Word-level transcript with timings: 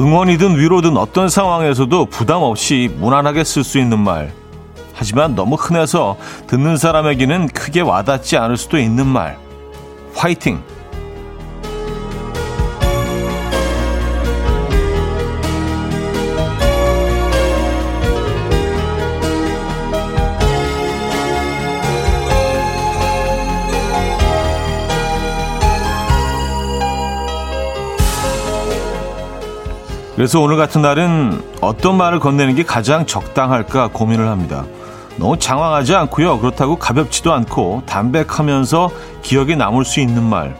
응원이든 0.00 0.58
위로든 0.58 0.96
어떤 0.96 1.28
상황에서도 1.28 2.06
부담 2.06 2.42
없이 2.42 2.90
무난하게 2.98 3.44
쓸 3.44 3.62
수 3.62 3.78
있는 3.78 3.98
말. 3.98 4.32
하지만 4.94 5.34
너무 5.34 5.56
흔해서 5.56 6.16
듣는 6.46 6.78
사람에게는 6.78 7.48
크게 7.48 7.82
와닿지 7.82 8.38
않을 8.38 8.56
수도 8.56 8.78
있는 8.78 9.06
말. 9.06 9.38
화이팅! 10.14 10.62
그래서 30.20 30.38
오늘 30.38 30.58
같은 30.58 30.82
날은 30.82 31.42
어떤 31.62 31.96
말을 31.96 32.20
건네는 32.20 32.54
게 32.54 32.62
가장 32.62 33.06
적당할까 33.06 33.88
고민을 33.88 34.28
합니다. 34.28 34.66
너무 35.16 35.38
장황하지 35.38 35.94
않고요. 35.94 36.40
그렇다고 36.40 36.76
가볍지도 36.76 37.32
않고 37.32 37.84
담백하면서 37.86 38.90
기억에 39.22 39.56
남을 39.56 39.86
수 39.86 39.98
있는 39.98 40.22
말. 40.22 40.54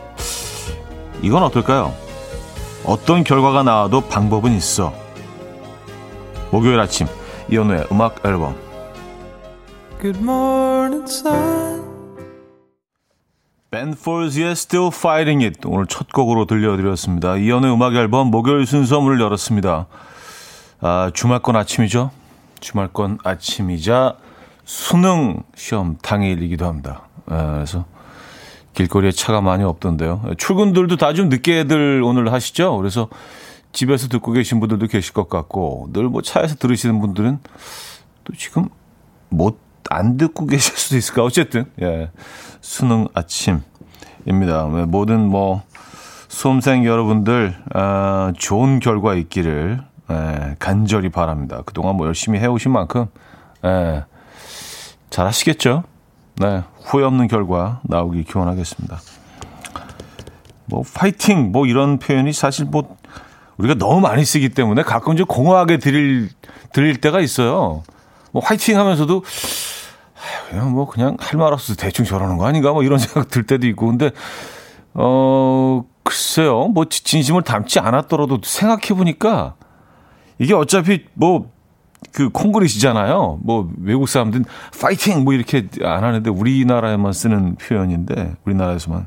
이건 1.20 1.42
어떨까요? 1.42 1.92
어떤 2.86 3.22
결과가 3.22 3.62
나와도 3.62 4.00
방법은 4.08 4.56
있어. 4.56 4.94
목요일 6.50 6.80
아침 6.80 7.06
이현우의 7.50 7.88
음악 7.92 8.24
앨범 8.24 8.54
Good 10.00 10.20
morning, 10.22 11.04
sun. 11.04 11.89
Ben 13.70 13.90
Folds의 13.92 14.52
Still 14.52 14.90
Fighting 14.92 15.44
It 15.44 15.60
오늘 15.64 15.86
첫 15.86 16.10
곡으로 16.10 16.44
들려드렸습니다. 16.46 17.36
이연의 17.36 17.72
음악 17.72 17.94
앨범 17.94 18.28
목요일 18.28 18.66
순서 18.66 19.00
문을 19.00 19.20
열었습니다. 19.20 19.86
아, 20.80 21.10
주말권 21.14 21.54
아침이죠. 21.54 22.10
주말권 22.58 23.18
아침이자 23.22 24.16
수능 24.64 25.42
시험 25.54 25.96
당일이기도 26.02 26.66
합니다. 26.66 27.02
아, 27.26 27.52
그래서 27.54 27.84
길거리에 28.74 29.12
차가 29.12 29.40
많이 29.40 29.62
없던데요. 29.62 30.22
출근들도 30.36 30.96
다 30.96 31.12
좀 31.12 31.28
늦게들 31.28 32.02
오늘 32.04 32.32
하시죠. 32.32 32.76
그래서 32.76 33.08
집에서 33.72 34.08
듣고 34.08 34.32
계신 34.32 34.58
분들도 34.58 34.88
계실 34.88 35.12
것 35.14 35.28
같고 35.28 35.90
늘 35.92 36.08
뭐 36.08 36.22
차에서 36.22 36.56
들으시는 36.56 37.00
분들은 37.00 37.38
또 38.24 38.32
지금 38.32 38.68
못 39.28 39.58
안 39.88 40.16
듣고 40.16 40.46
계실 40.46 40.76
수도 40.76 40.96
있을까. 40.96 41.24
어쨌든 41.24 41.66
예. 41.80 42.10
수능 42.60 43.08
아침입니다. 43.14 44.64
모든 44.86 45.26
뭐 45.28 45.62
수험생 46.28 46.84
여러분들 46.84 47.56
어, 47.74 48.32
좋은 48.36 48.80
결과 48.80 49.14
있기를 49.14 49.80
예, 50.10 50.56
간절히 50.58 51.08
바랍니다. 51.08 51.62
그동안 51.64 51.96
뭐 51.96 52.06
열심히 52.06 52.38
해오신 52.38 52.72
만큼 52.72 53.06
예, 53.64 54.04
잘 55.08 55.26
하시겠죠? 55.26 55.84
네, 56.36 56.62
후회 56.84 57.04
없는 57.04 57.28
결과 57.28 57.80
나오기 57.84 58.24
기원하겠습니다. 58.24 58.98
뭐 60.66 60.84
파이팅 60.94 61.52
뭐 61.52 61.66
이런 61.66 61.98
표현이 61.98 62.32
사실 62.32 62.64
뭐 62.64 62.96
우리가 63.56 63.74
너무 63.74 64.00
많이 64.00 64.24
쓰기 64.24 64.48
때문에 64.48 64.82
가끔 64.82 65.16
좀 65.16 65.26
공허하게 65.26 65.78
들릴 65.78 66.30
들릴 66.72 67.00
때가 67.00 67.20
있어요. 67.20 67.82
뭐 68.32 68.42
화이팅 68.44 68.78
하면서도 68.78 69.24
그냥 70.48 70.72
뭐 70.72 70.86
그냥 70.86 71.16
할 71.20 71.38
말 71.38 71.52
없어서 71.52 71.76
대충 71.76 72.04
저러는 72.04 72.36
거 72.36 72.46
아닌가? 72.46 72.72
뭐 72.72 72.82
이런 72.82 72.98
생각 73.00 73.28
들 73.28 73.44
때도 73.44 73.66
있고. 73.68 73.86
근데 73.86 74.10
어 74.94 75.84
글쎄요. 76.02 76.68
뭐 76.68 76.84
진심을 76.86 77.42
담지 77.42 77.78
않았더라도 77.78 78.40
생각해 78.42 78.98
보니까 78.98 79.54
이게 80.38 80.54
어차피 80.54 81.04
뭐 81.14 81.60
그 82.12 82.28
콩그리시잖아요. 82.30 83.40
뭐 83.42 83.70
외국 83.80 84.08
사람들은 84.08 84.44
파이팅! 84.80 85.22
뭐 85.24 85.32
이렇게 85.32 85.68
안 85.82 86.02
하는데 86.02 86.28
우리나라에만 86.28 87.12
쓰는 87.12 87.56
표현인데 87.56 88.34
우리나라에서만. 88.44 89.06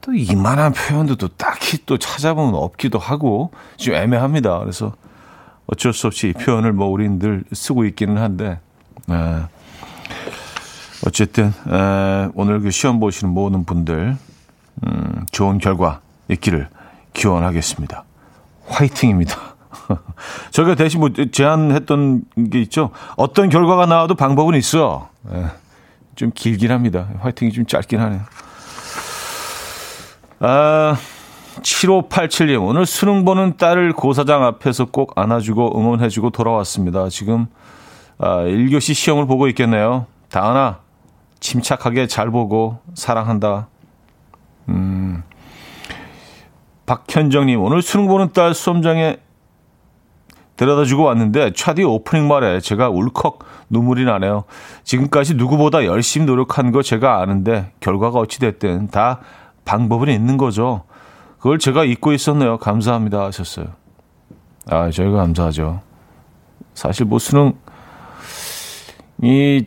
또 0.00 0.14
이만한 0.14 0.72
표현도 0.72 1.16
또 1.16 1.28
딱히 1.28 1.84
또 1.84 1.98
찾아보면 1.98 2.54
없기도 2.54 2.98
하고 2.98 3.50
좀 3.76 3.94
애매합니다. 3.94 4.58
그래서 4.60 4.94
어쩔 5.68 5.92
수 5.92 6.06
없이 6.06 6.28
이 6.28 6.32
표현을 6.32 6.72
뭐 6.72 6.88
우리들 6.88 7.44
쓰고 7.52 7.84
있기는 7.84 8.18
한데 8.18 8.58
네. 9.06 9.42
어쨌든 11.06 11.52
에, 11.68 12.28
오늘 12.34 12.60
그 12.60 12.70
시험 12.70 12.98
보시는 13.00 13.32
모든 13.32 13.64
분들 13.64 14.16
음, 14.86 15.26
좋은 15.30 15.58
결과 15.58 16.00
있기를 16.28 16.68
기원하겠습니다. 17.12 18.04
화이팅입니다. 18.66 19.36
저희가 20.50 20.74
대신 20.74 21.00
뭐 21.00 21.10
제안했던 21.12 22.24
게 22.50 22.60
있죠. 22.62 22.90
어떤 23.16 23.48
결과가 23.48 23.86
나와도 23.86 24.14
방법은 24.14 24.54
있어. 24.56 25.10
에, 25.30 25.44
좀 26.16 26.32
길긴 26.34 26.72
합니다. 26.72 27.08
화이팅이 27.20 27.52
좀 27.52 27.66
짧긴 27.66 28.00
하네요. 28.00 28.20
아, 30.40 30.96
7587님, 31.62 32.66
오늘 32.66 32.86
수능 32.86 33.24
보는 33.24 33.56
딸을 33.56 33.92
고사장 33.92 34.44
앞에서 34.44 34.86
꼭 34.86 35.12
안아주고 35.16 35.78
응원해주고 35.78 36.30
돌아왔습니다. 36.30 37.08
지금, 37.08 37.46
아, 38.18 38.38
1교시 38.44 38.94
시험을 38.94 39.26
보고 39.26 39.48
있겠네요. 39.48 40.06
다은아, 40.30 40.80
침착하게 41.40 42.06
잘 42.06 42.30
보고 42.30 42.78
사랑한다. 42.94 43.68
음. 44.68 45.22
박현정님, 46.86 47.60
오늘 47.60 47.82
수능 47.82 48.08
보는 48.08 48.32
딸 48.32 48.54
수험장에 48.54 49.18
데려다 50.56 50.84
주고 50.84 51.04
왔는데 51.04 51.52
차디 51.52 51.84
오프닝 51.84 52.26
말에 52.26 52.60
제가 52.60 52.88
울컥 52.88 53.38
눈물이 53.70 54.04
나네요. 54.04 54.44
지금까지 54.82 55.34
누구보다 55.34 55.84
열심히 55.84 56.26
노력한 56.26 56.72
거 56.72 56.82
제가 56.82 57.20
아는데 57.20 57.70
결과가 57.78 58.18
어찌됐든 58.18 58.88
다 58.88 59.20
방법은 59.64 60.08
있는 60.08 60.36
거죠. 60.36 60.82
그걸 61.38 61.58
제가 61.58 61.84
잊고 61.84 62.12
있었네요. 62.12 62.58
감사합니다 62.58 63.24
하셨어요. 63.24 63.66
아, 64.66 64.90
저희가 64.90 65.16
감사하죠. 65.18 65.80
사실 66.74 67.06
뭐 67.06 67.18
수능 67.18 67.54
이 69.22 69.66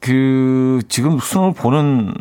그 0.00 0.82
지금 0.88 1.18
수능을 1.18 1.54
보는 1.54 2.14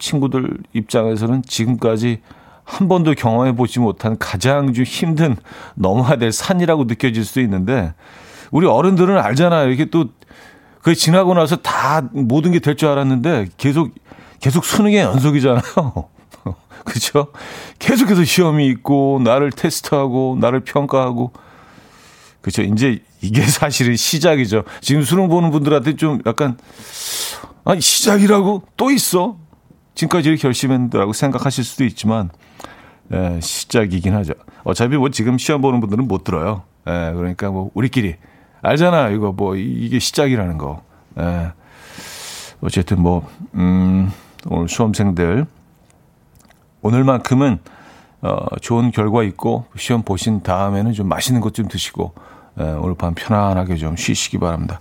친구들 0.00 0.58
입장에서는 0.72 1.42
지금까지 1.46 2.20
한 2.64 2.88
번도 2.88 3.14
경험해 3.14 3.54
보지 3.54 3.78
못한 3.78 4.18
가장 4.18 4.72
좀 4.72 4.84
힘든 4.84 5.36
넘어야 5.76 6.16
될 6.16 6.32
산이라고 6.32 6.84
느껴질 6.84 7.24
수도 7.24 7.40
있는데 7.42 7.94
우리 8.50 8.66
어른들은 8.66 9.16
알잖아요. 9.18 9.70
이게 9.70 9.84
또 9.86 10.06
그 10.82 10.94
지나고 10.94 11.34
나서 11.34 11.56
다 11.56 12.02
모든 12.12 12.50
게 12.52 12.58
될 12.60 12.74
줄 12.74 12.88
알았는데 12.88 13.48
계속 13.56 13.90
계속 14.40 14.64
수능의 14.64 14.98
연속이잖아요. 14.98 15.62
그렇죠? 16.84 17.28
계속해서 17.78 18.24
시험이 18.24 18.66
있고 18.68 19.20
나를 19.22 19.50
테스트하고 19.50 20.36
나를 20.40 20.60
평가하고 20.60 21.32
그렇죠. 22.40 22.62
이제 22.62 23.02
이게 23.20 23.42
사실은 23.46 23.96
시작이죠. 23.96 24.64
지금 24.80 25.02
수능 25.02 25.28
보는 25.28 25.50
분들한테 25.50 25.96
좀 25.96 26.20
약간 26.26 26.56
아니 27.64 27.80
시작이라고 27.80 28.62
또 28.76 28.90
있어. 28.90 29.36
지금까지 29.94 30.28
이렇게 30.28 30.42
결심했는데라고 30.42 31.12
생각하실 31.12 31.64
수도 31.64 31.84
있지만 31.84 32.30
예, 33.12 33.40
시작이긴 33.40 34.14
하죠. 34.14 34.34
어차피 34.64 34.96
뭐 34.96 35.10
지금 35.10 35.38
시험 35.38 35.60
보는 35.60 35.80
분들은 35.80 36.06
못 36.06 36.24
들어요. 36.24 36.62
예, 36.86 37.12
그러니까 37.14 37.50
뭐 37.50 37.70
우리끼리 37.74 38.16
알잖아. 38.62 39.08
이거 39.10 39.32
뭐 39.32 39.56
이게 39.56 39.98
시작이라는 39.98 40.58
거. 40.58 40.82
예. 41.18 41.52
어쨌든 42.60 43.00
뭐 43.02 43.28
음, 43.54 44.10
오늘 44.46 44.68
수험생들 44.68 45.46
오늘만큼은 46.82 47.58
어, 48.20 48.36
좋은 48.60 48.90
결과 48.90 49.22
있고 49.22 49.66
시험 49.76 50.02
보신 50.02 50.42
다음에는 50.42 50.92
좀 50.92 51.08
맛있는 51.08 51.40
것 51.40 51.52
좀 51.52 51.68
드시고 51.68 52.12
에, 52.58 52.62
오늘 52.62 52.94
밤 52.96 53.14
편안하게 53.14 53.76
좀 53.76 53.96
쉬시기 53.96 54.38
바랍니다. 54.38 54.80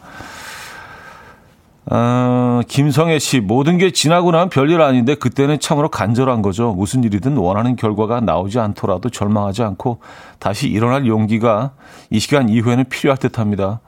어, 1.90 2.60
김성애 2.68 3.18
씨, 3.18 3.40
모든 3.40 3.78
게 3.78 3.92
지나고 3.92 4.32
나면 4.32 4.50
별일 4.50 4.82
아닌데 4.82 5.16
그때는 5.16 5.60
참으로 5.60 5.88
간절한 5.90 6.42
거죠. 6.42 6.74
무슨 6.74 7.04
일이든 7.04 7.38
원하는 7.38 7.76
결과가 7.78 8.20
나오지 8.20 8.60
않더라도 8.60 9.10
절망하지 9.10 9.64
않고 9.64 10.00
다시 10.40 10.68
일어날 10.68 11.08
용기가 11.08 11.72
이 12.10 12.20
시간 12.20 12.50
이후에는 12.50 12.86
필요할 12.90 13.18
듯 13.18 13.40
합니다. 13.40 13.80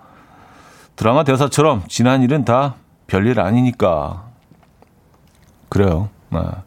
드라마 0.96 1.24
대사처럼 1.24 1.84
지난 1.90 2.22
일은 2.22 2.46
다 2.46 2.76
별일 3.08 3.40
아니니까. 3.42 4.24
그래요. 5.68 6.10
아. 6.32 6.64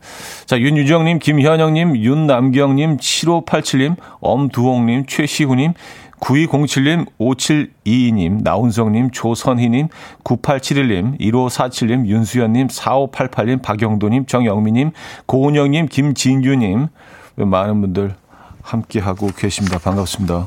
자, 0.47 0.59
윤유정님, 0.59 1.19
김현영님, 1.19 1.97
윤남경님, 1.97 2.97
7587님, 2.97 3.97
엄두홍님, 4.21 5.07
최시훈님, 5.07 5.75
9207님, 6.21 7.07
5722님, 7.19 8.43
나운성님, 8.43 9.11
조선희님, 9.11 9.89
9871님, 10.25 11.19
1547님, 11.19 12.07
윤수연님, 12.07 12.69
4588님, 12.69 13.63
박영도님, 13.63 14.27
정영미님, 14.27 14.93
고은영님, 15.27 15.87
김진규님, 15.87 16.89
많은 17.37 17.81
분들 17.81 18.15
함께하고 18.63 19.29
계십니다. 19.37 19.79
반갑습니다. 19.79 20.47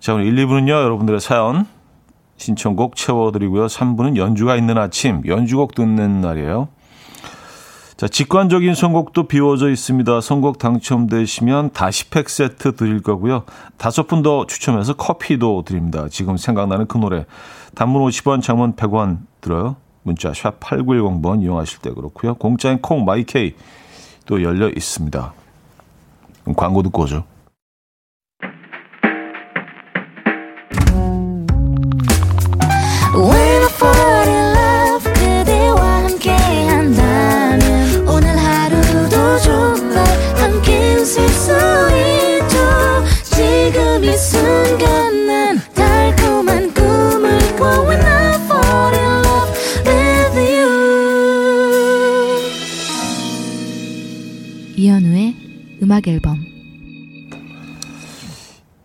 자, 0.00 0.14
오늘 0.14 0.26
1, 0.26 0.46
2부는요, 0.46 0.70
여러분들의 0.70 1.20
사연, 1.20 1.66
신청곡 2.38 2.96
채워드리고요. 2.96 3.66
3부는 3.66 4.16
연주가 4.16 4.56
있는 4.56 4.78
아침, 4.78 5.20
연주곡 5.26 5.74
듣는 5.74 6.22
날이에요. 6.22 6.68
자, 8.00 8.08
직관적인 8.08 8.74
선곡도 8.74 9.28
비워져 9.28 9.68
있습니다. 9.68 10.22
선곡 10.22 10.56
당첨되시면 10.56 11.72
다시 11.74 12.08
팩 12.08 12.30
세트 12.30 12.74
드릴 12.74 13.02
거고요. 13.02 13.42
다섯 13.76 14.06
분 14.06 14.22
더 14.22 14.46
추첨해서 14.46 14.94
커피도 14.94 15.64
드립니다. 15.66 16.06
지금 16.08 16.38
생각나는 16.38 16.86
그 16.86 16.96
노래. 16.96 17.26
단문 17.74 18.00
50원, 18.08 18.40
장문 18.40 18.74
100원 18.74 19.18
들어요. 19.42 19.76
문자 20.02 20.32
샵 20.32 20.60
8910번 20.60 21.42
이용하실 21.42 21.80
때 21.80 21.90
그렇고요. 21.90 22.36
공짜인 22.36 22.80
콩 22.80 23.04
마이케이 23.04 23.54
또 24.24 24.42
열려 24.42 24.70
있습니다. 24.70 25.34
광고 26.56 26.82
듣고 26.82 27.02
오죠. 27.02 27.24
음악 56.00 56.08
앨범 56.08 56.44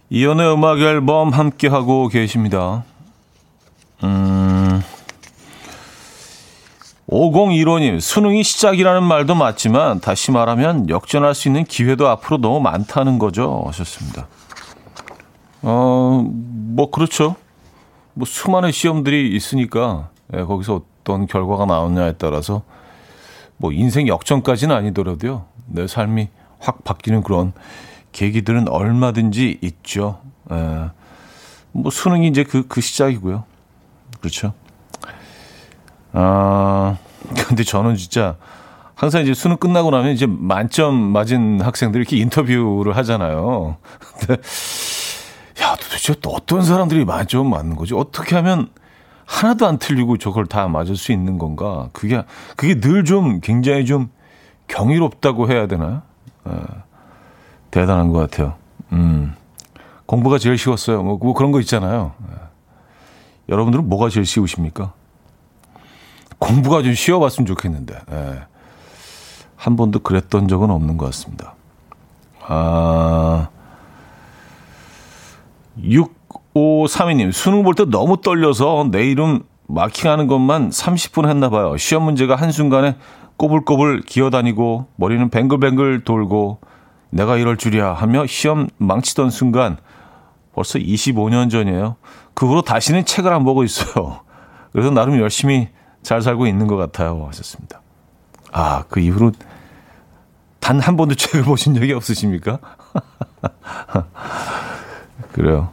이연의 0.10 0.54
음악 0.54 0.80
앨범 0.80 1.30
함께 1.30 1.68
하고 1.68 2.08
계십니다. 2.10 2.84
음. 4.04 4.82
5015님, 7.08 8.00
수능이 8.00 8.44
시작이라는 8.44 9.04
말도 9.04 9.36
맞지만 9.36 10.00
다시 10.02 10.32
말하면 10.32 10.90
역전할 10.90 11.34
수 11.34 11.48
있는 11.48 11.64
기회도 11.64 12.08
앞으로 12.08 12.38
너무 12.38 12.60
많다는 12.60 13.20
거죠. 13.20 13.64
하셨습니다. 13.68 14.28
어, 15.62 16.26
뭐 16.30 16.92
그렇죠. 16.92 17.36
뭐 18.14 18.26
수많은 18.26 18.72
시험들이 18.72 19.36
있으니까 19.36 20.10
예, 20.34 20.42
거기서 20.44 20.82
어떤 21.02 21.28
결과가 21.28 21.66
나오냐에 21.66 22.14
따라서 22.14 22.64
뭐 23.58 23.72
인생 23.72 24.08
역전까지는 24.08 24.76
아니더라도요. 24.76 25.46
내 25.68 25.88
삶이 25.88 26.30
확 26.66 26.84
바뀌는 26.84 27.22
그런 27.24 27.54
계기들은 28.12 28.68
얼마든지 28.70 29.60
있죠. 29.62 30.20
에, 30.52 30.56
예. 30.56 30.90
뭐 31.72 31.92
수능이 31.92 32.28
이제 32.28 32.44
그, 32.44 32.68
그 32.68 32.82
시작이고요. 32.82 33.44
그렇죠. 34.20 34.54
아, 36.14 36.98
근데 37.48 37.64
저는 37.64 37.96
진짜 37.96 38.38
항상 38.96 39.22
이제 39.24 39.34
수능 39.34 39.58
끝나고 39.58 39.92
나면 39.92 40.14
이제 40.14 40.26
만점 40.26 40.96
맞은 40.96 41.60
학생들이 41.62 42.02
이렇게 42.02 42.18
인터뷰를 42.18 42.96
하잖아요. 42.96 43.76
근데 44.18 44.42
야, 45.62 45.76
도대체 45.76 46.16
또 46.22 46.30
어떤 46.32 46.64
사람들이 46.64 47.04
만점 47.06 47.50
맞는 47.50 47.76
거지? 47.76 47.94
어떻게 47.94 48.36
하면 48.36 48.70
하나도 49.26 49.68
안 49.68 49.78
틀리고 49.78 50.18
저걸 50.18 50.46
다 50.46 50.68
맞을 50.70 50.96
수 50.96 51.12
있는 51.12 51.38
건가? 51.38 51.90
그게, 51.92 52.24
그게 52.56 52.80
늘 52.80 53.04
좀 53.04 53.42
굉장히 53.42 53.86
좀 53.86 54.10
경이롭다고 54.68 55.50
해야 55.52 55.68
되나? 55.68 56.04
어, 56.46 56.64
대단한 57.72 58.10
것 58.10 58.20
같아요. 58.20 58.56
음, 58.92 59.36
공부가 60.06 60.38
제일 60.38 60.58
쉬웠어요. 60.58 61.04
뭐, 61.04 61.18
뭐 61.18 61.34
그런 61.34 61.52
거 61.52 61.60
있잖아요. 61.60 62.14
예. 62.32 62.36
여러분들은 63.50 63.88
뭐가 63.90 64.10
제일 64.10 64.26
쉬우십니까? 64.26 64.94
공부가 66.40 66.82
좀 66.84 66.94
쉬워봤으면 66.94 67.46
좋겠는데. 67.46 67.96
예. 68.12 68.44
한 69.56 69.76
번도 69.76 70.00
그랬던 70.00 70.48
적은 70.48 70.70
없는 70.70 70.98
것 70.98 71.06
같습니다. 71.08 71.56
아, 72.48 73.50
6532님, 75.80 77.32
수능 77.32 77.64
볼 77.64 77.74
때 77.76 77.86
너무 77.86 78.22
떨려서 78.22 78.88
내 78.92 79.06
이름 79.10 79.44
마킹하는 79.68 80.28
것만 80.28 80.70
30분 80.70 81.28
했나 81.28 81.50
봐요. 81.50 81.76
시험 81.78 82.04
문제가 82.04 82.36
한순간에 82.36 82.96
꼬불꼬불 83.38 84.02
기어다니고 84.02 84.88
머리는 84.96 85.30
뱅글뱅글 85.30 86.04
돌고 86.04 86.60
내가 87.10 87.38
이럴 87.38 87.58
줄이야 87.58 87.94
하며 87.94 88.26
시험 88.26 88.68
망치던 88.78 89.30
순간 89.30 89.78
벌써 90.54 90.80
25년 90.80 91.50
전이에요. 91.50 91.98
그 92.34 92.48
후로 92.48 92.62
다시는 92.62 93.06
책을 93.06 93.32
안 93.34 93.44
보고 93.44 93.64
있어요. 93.64 94.22
그래서 94.72 94.90
나름 94.90 95.20
열심히 95.20 95.70
잘 96.04 96.22
살고 96.22 96.48
있는 96.48 96.68
것 96.68 96.76
같아요. 96.76 97.26
하셨습니다. 97.28 97.82
아, 98.52 98.84
그 98.90 99.00
이후로 99.00 99.32
단 100.60 100.80
한 100.80 100.98
번도 100.98 101.16
책을 101.16 101.44
보신 101.46 101.76
적이 101.76 101.94
없으십니까? 101.94 102.60
그래요. 105.32 105.70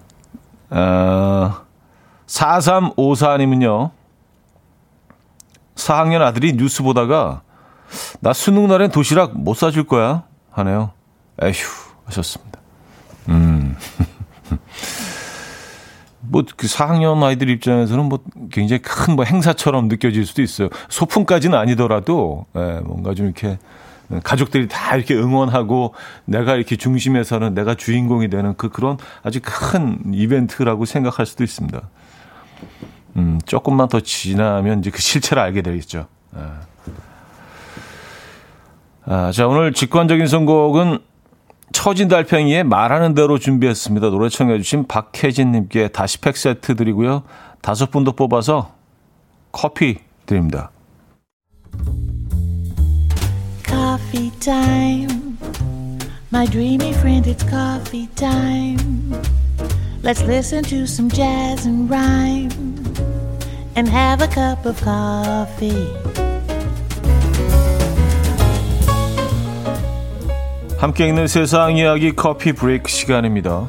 아, 0.69 1.63
4354님은요, 2.27 3.91
4학년 5.77 6.21
아들이 6.21 6.53
뉴스 6.55 6.83
보다가 6.83 7.43
나 8.21 8.33
수능 8.33 8.69
날엔 8.69 8.91
도시락 8.91 9.39
못 9.39 9.55
사줄 9.55 9.85
거야 9.85 10.25
하네요. 10.51 10.93
에휴 11.43 11.53
하셨습니다. 12.07 12.61
음. 13.29 13.77
뭐 16.21 16.43
그 16.57 16.67
4학년 16.67 17.23
아이들 17.23 17.51
입장에서는 17.51 18.05
뭐 18.07 18.21
굉장히 18.51 18.81
큰 18.83 19.13
뭐 19.17 19.25
행사처럼 19.25 19.89
느껴질 19.89 20.25
수도 20.25 20.41
있어요. 20.43 20.69
소풍까지는 20.89 21.59
아니더라도 21.59 22.47
예, 22.57 22.81
뭔가 22.85 23.15
좀 23.15 23.27
이렇게 23.27 23.59
가족들이 24.25 24.69
다 24.69 24.95
이렇게 24.97 25.15
응원하고 25.15 25.95
내가 26.25 26.55
이렇게 26.55 26.77
중심에서는 26.77 27.55
내가 27.55 27.75
주인공이 27.75 28.29
되는 28.31 28.55
그 28.57 28.69
그런 28.69 28.99
아주 29.23 29.41
큰 29.43 29.99
이벤트라고 30.15 30.85
생각할 30.85 31.27
수도 31.27 31.45
있습니다. 31.45 31.81
음, 33.17 33.39
조금만 33.47 33.89
더 33.89 34.01
지나면 34.01 34.81
이제 34.81 34.91
그 34.91 35.01
실체를 35.01 35.43
알게 35.43 35.63
되겠죠. 35.63 36.07
예. 36.37 36.41
아, 39.05 39.33
자, 39.33 39.47
오늘 39.47 39.73
직관적인 39.73 40.27
선곡은 40.27 40.99
처진 41.73 42.09
달팽이의 42.09 42.65
말하는 42.65 43.15
대로 43.15 43.39
준비했습니다. 43.39 44.11
노래 44.11 44.29
청해주신 44.29 44.87
박혜진님께 44.87 45.89
다시 45.89 46.19
팩 46.21 46.37
세트 46.37 46.77
드리고요. 46.77 47.23
다섯 47.61 47.91
분더 47.91 48.13
뽑아서 48.13 48.73
커피 49.51 49.99
드립니다. 50.27 50.71
Coffee 53.65 54.31
time. 54.41 55.37
My 56.33 56.47
dreamy 56.47 56.91
friend, 56.91 57.27
it's 57.27 57.45
coffee 57.49 58.09
time. 58.15 59.13
Let's 60.03 60.23
listen 60.23 60.63
to 60.65 60.85
some 60.85 61.11
jazz 61.11 61.67
and 61.67 61.91
rhyme 61.91 62.51
and 63.77 63.89
have 63.89 64.23
a 64.23 64.29
cup 64.29 64.67
of 64.67 64.81
coffee. 64.83 66.32
함께 70.83 71.07
있는 71.07 71.29
세상 71.29 71.77
이야기 71.77 72.11
커피 72.11 72.53
브레이크 72.53 72.91
시간입니다. 72.91 73.69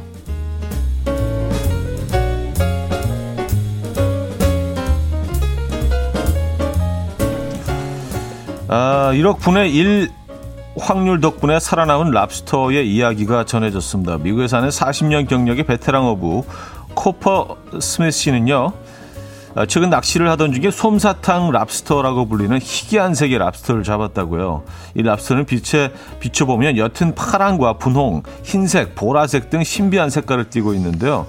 아, 8.67 9.11
1억 9.13 9.37
분의 9.41 9.75
1 9.75 10.09
확률 10.79 11.21
덕분에 11.21 11.59
살아남은 11.59 12.09
랍스터의 12.09 12.91
이야기가 12.91 13.45
전해졌습니다. 13.45 14.17
미국에 14.17 14.47
사는 14.47 14.67
40년 14.67 15.29
경력의 15.29 15.65
베테랑 15.65 16.07
어부 16.07 16.45
코퍼 16.95 17.57
스미스 17.79 18.21
씨는요. 18.21 18.73
아, 19.55 19.67
최근 19.67 19.91
낚시를 19.91 20.29
하던 20.31 20.51
중에 20.51 20.71
솜사탕 20.71 21.51
랍스터라고 21.51 22.25
불리는 22.27 22.57
희귀한 22.59 23.13
색의 23.13 23.37
랍스터를 23.37 23.83
잡았다고요. 23.83 24.63
이 24.95 25.03
랍스터는 25.03 25.45
빛에 25.45 25.91
비춰보면 26.19 26.77
옅은 26.77 27.13
파랑과 27.13 27.73
분홍, 27.73 28.23
흰색, 28.41 28.95
보라색 28.95 29.51
등 29.51 29.63
신비한 29.63 30.09
색깔을 30.09 30.49
띠고 30.49 30.73
있는데요. 30.73 31.27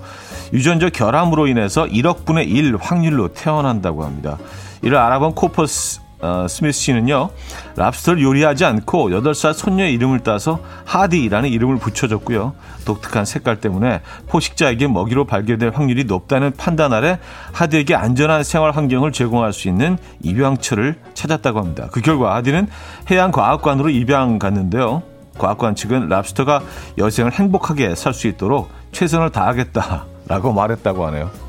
유전적 0.55 0.93
결함으로 0.93 1.49
인해서 1.49 1.85
1억 1.85 2.25
분의 2.25 2.49
1 2.49 2.77
확률로 2.81 3.29
태어난다고 3.35 4.05
합니다. 4.05 4.39
이를 4.81 4.97
알아본 4.97 5.35
코퍼스 5.35 6.04
어, 6.25 6.49
스미스 6.49 6.81
씨는요, 6.81 7.29
랍스터를 7.77 8.23
요리하지 8.23 8.65
않고 8.65 9.11
8살 9.11 9.53
손녀의 9.53 9.93
이름을 9.93 10.21
따서 10.21 10.59
하디라는 10.87 11.51
이름을 11.51 11.77
붙여줬고요. 11.77 12.55
독특한 12.87 13.27
색깔 13.27 13.61
때문에 13.61 14.01
포식자에게 14.29 14.87
먹이로 14.89 15.27
발견될 15.27 15.73
확률이 15.75 16.05
높다는 16.05 16.53
판단 16.57 16.95
아래 16.95 17.19
하디에게 17.53 17.95
안전한 17.95 18.43
생활 18.43 18.71
환경을 18.71 19.13
제공할 19.13 19.53
수 19.53 19.69
있는 19.69 19.99
입양처를 20.23 20.97
찾았다고 21.13 21.59
합니다. 21.59 21.89
그 21.93 22.01
결과 22.01 22.35
하디는 22.37 22.69
해양과학관으로 23.11 23.91
입양 23.91 24.39
갔는데요. 24.39 25.03
과학관 25.37 25.75
측은 25.75 26.09
랍스터가 26.09 26.63
여생을 26.97 27.33
행복하게 27.33 27.95
살 27.97 28.15
수 28.15 28.29
있도록 28.29 28.71
최선을 28.93 29.31
다하겠다라고 29.31 30.53
말했다고 30.55 31.07
하네요. 31.07 31.44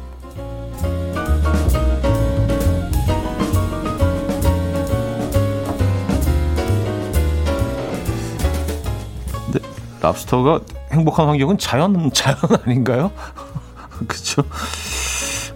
랍스터가 10.06 10.60
행복한 10.92 11.28
환경은 11.28 11.58
자연 11.58 12.12
자연 12.14 12.38
아닌가요? 12.66 13.12
그렇죠. 14.08 14.44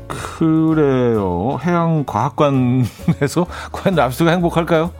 그래요. 0.07 1.59
해양 1.63 2.03
과학관에서 2.05 3.45
과연 3.71 3.95
랍스터가 3.95 4.31
행복할까요? 4.31 4.91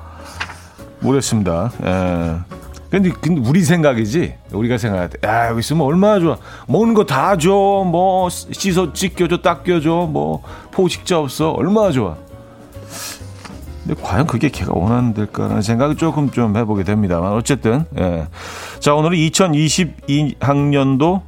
모르겠습니다. 1.00 1.72
예. 1.84 2.38
근데, 2.92 3.12
근데 3.12 3.48
우리 3.48 3.62
생각이지. 3.64 4.36
우리가 4.52 4.78
생각할 4.80 5.10
때, 5.12 5.28
야, 5.28 5.50
여기 5.50 5.60
있으면 5.60 5.86
얼마나 5.86 6.20
좋아. 6.20 6.38
먹는 6.68 6.94
거 6.96 7.04
다 7.06 7.38
줘. 7.38 7.50
뭐, 7.86 8.30
씻어, 8.30 8.94
찢겨줘, 8.94 9.38
닦여줘. 9.38 10.10
뭐, 10.12 10.42
포식자 10.72 11.20
없어. 11.20 11.52
얼마나 11.52 11.92
좋아. 11.92 12.16
근데 13.90 14.02
과연 14.04 14.28
그게 14.28 14.50
걔가 14.50 14.74
원하는 14.76 15.16
될까라는 15.16 15.64
생각을 15.64 15.96
조금 15.96 16.30
좀 16.30 16.56
해보게 16.56 16.84
됩니다만. 16.84 17.34
어쨌든, 17.34 17.86
예. 17.98 18.28
자, 18.80 18.94
오늘은 18.94 19.18
2022학년도 19.18 21.22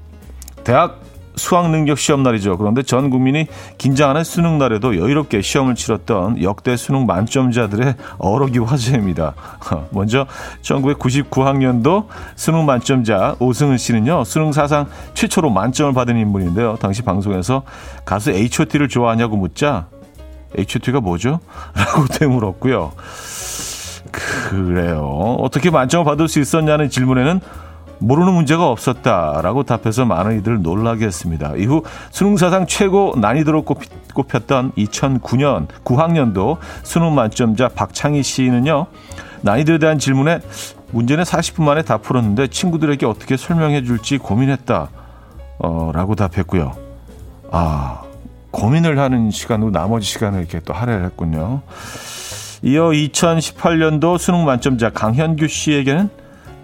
대학 0.64 1.02
수학 1.38 1.72
능력 1.72 1.98
시험 1.98 2.22
날이죠. 2.22 2.58
그런데 2.58 2.84
전 2.84 3.10
국민이 3.10 3.48
긴장하는 3.80 4.24
수능 4.24 4.60
날에도 4.60 4.96
여유롭게 4.96 5.42
시험을 5.42 5.74
치렀던 5.74 6.44
역대 6.44 6.76
수능 6.76 7.08
만점자들의 7.08 7.96
어록이 8.20 8.60
화제입니다. 8.60 9.34
먼저 9.90 10.28
1999학년도 10.62 12.06
수능 12.36 12.68
만점자 12.68 13.38
오승은 13.40 13.78
씨는요. 13.78 14.24
수능 14.26 14.52
사상 14.52 14.86
최초로 15.16 15.50
만점을 15.50 15.94
받은 15.94 16.16
인물인데요. 16.16 16.78
당시 16.80 17.02
방송에서 17.02 17.64
가수 18.06 18.30
H.O.T를 18.32 18.88
좋아하냐고 18.88 19.38
묻자 19.38 19.88
H.O.T가 20.58 21.00
뭐죠? 21.00 21.40
라고 21.76 22.06
되물었고요. 22.08 22.92
그래요. 24.12 25.38
어떻게 25.40 25.70
만점을 25.70 26.06
받을 26.06 26.28
수 26.28 26.40
있었냐는 26.40 26.90
질문에는 26.90 27.40
모르는 28.00 28.34
문제가 28.34 28.68
없었다라고 28.68 29.64
답해서 29.64 30.06
많은 30.06 30.40
이들을 30.40 30.62
놀라게 30.64 31.06
했습니다. 31.06 31.54
이후 31.56 31.84
수능 32.10 32.36
사상 32.36 32.66
최고 32.66 33.14
난이도로 33.16 33.64
꼽혔던 34.14 34.72
2009년 34.72 35.68
9학년도 35.84 36.58
수능 36.84 37.14
만점자 37.14 37.70
박창희 37.70 38.24
씨는요. 38.24 38.88
난이도에 39.44 39.78
대한 39.78 40.00
질문에 40.00 40.40
문제는 40.92 41.24
40분 41.24 41.64
만에 41.64 41.84
다 41.84 41.98
풀었는데 41.98 42.48
친구들에게 42.48 43.06
어떻게 43.06 43.38
설명해 43.38 43.84
줄지 43.84 44.18
고민했다. 44.18 44.90
어, 45.60 45.92
라고 45.94 46.16
답했고요. 46.16 46.74
아, 47.52 48.02
고민을 48.52 49.00
하는 49.00 49.32
시간으로 49.32 49.72
나머지 49.72 50.08
시간을 50.08 50.40
이렇게 50.40 50.60
또 50.60 50.74
할애를 50.74 51.06
했군요. 51.06 51.62
이어 52.64 52.90
2018년도 52.90 54.18
수능 54.18 54.46
만점자 54.46 54.92
강현규 54.92 55.48
씨에게는 55.48 56.10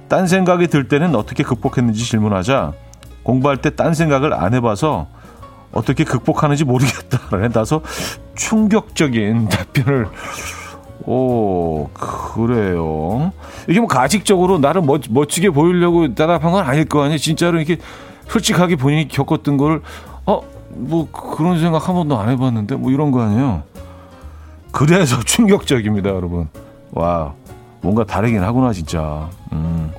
딴 0.07 0.27
생각이 0.27 0.67
들 0.67 0.87
때는 0.87 1.15
어떻게 1.15 1.43
극복했는지 1.43 2.05
질문하자 2.05 2.73
공부할 3.23 3.57
때 3.57 3.71
딴 3.71 3.93
생각을 3.93 4.33
안 4.33 4.53
해봐서 4.53 5.07
어떻게 5.71 6.03
극복하는지 6.03 6.63
모르겠다라는 6.63 7.51
다소 7.51 7.81
충격적인 8.35 9.49
답변을. 9.49 10.07
오 11.05 11.87
그래요. 11.93 13.31
이게 13.67 13.79
뭐 13.79 13.87
가식적으로 13.87 14.59
나를 14.59 14.81
멋, 14.81 15.01
멋지게 15.09 15.49
보이려고 15.51 16.13
대답한 16.13 16.51
건 16.51 16.65
아닐 16.65 16.85
거 16.85 17.01
아니에요. 17.03 17.17
진짜로 17.17 17.59
이렇게 17.59 17.77
솔직하게 18.27 18.75
본인이 18.75 19.07
겪었던 19.07 19.57
거를 19.57 19.81
어 20.25 20.41
뭐 20.69 21.09
그런 21.11 21.59
생각 21.59 21.87
한 21.87 21.95
번도 21.95 22.17
안 22.19 22.29
해봤는데 22.29 22.75
뭐 22.75 22.91
이런 22.91 23.11
거 23.11 23.21
아니에요 23.21 23.63
그래서 24.71 25.19
충격적입니다 25.25 26.09
여러분 26.09 26.49
와 26.91 27.33
뭔가 27.81 28.03
다르긴 28.03 28.43
하구나 28.43 28.73
진짜. 28.73 29.29
음. 29.53 29.91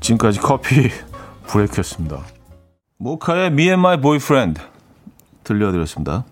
지금까지 0.00 0.40
커피 0.40 0.88
브레이크였습니다. 1.48 2.20
모카의 2.98 3.48
Me 3.48 3.64
and 3.64 3.80
My 3.80 4.00
Boyfriend 4.00 4.60
들려드렸습니다. 5.44 6.24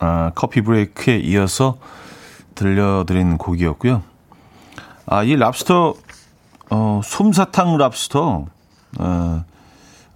아, 0.00 0.32
커피 0.34 0.60
브레이크에 0.60 1.18
이어서 1.18 1.78
들려드린 2.54 3.38
곡이었고요. 3.38 4.02
아, 5.06 5.22
이 5.22 5.36
랍스터, 5.36 5.94
어, 6.70 7.00
솜사탕 7.02 7.78
랍스터, 7.78 8.46
어, 8.98 9.44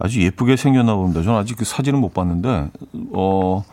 아주 0.02 0.21
예쁘게 0.21 0.56
생겼나 0.56 0.97
봅니다. 0.97 1.23
저는 1.23 1.38
아직 1.38 1.56
그 1.56 1.64
사진은 1.64 2.00
못 2.00 2.12
봤는데, 2.12 2.71
어, 3.12 3.64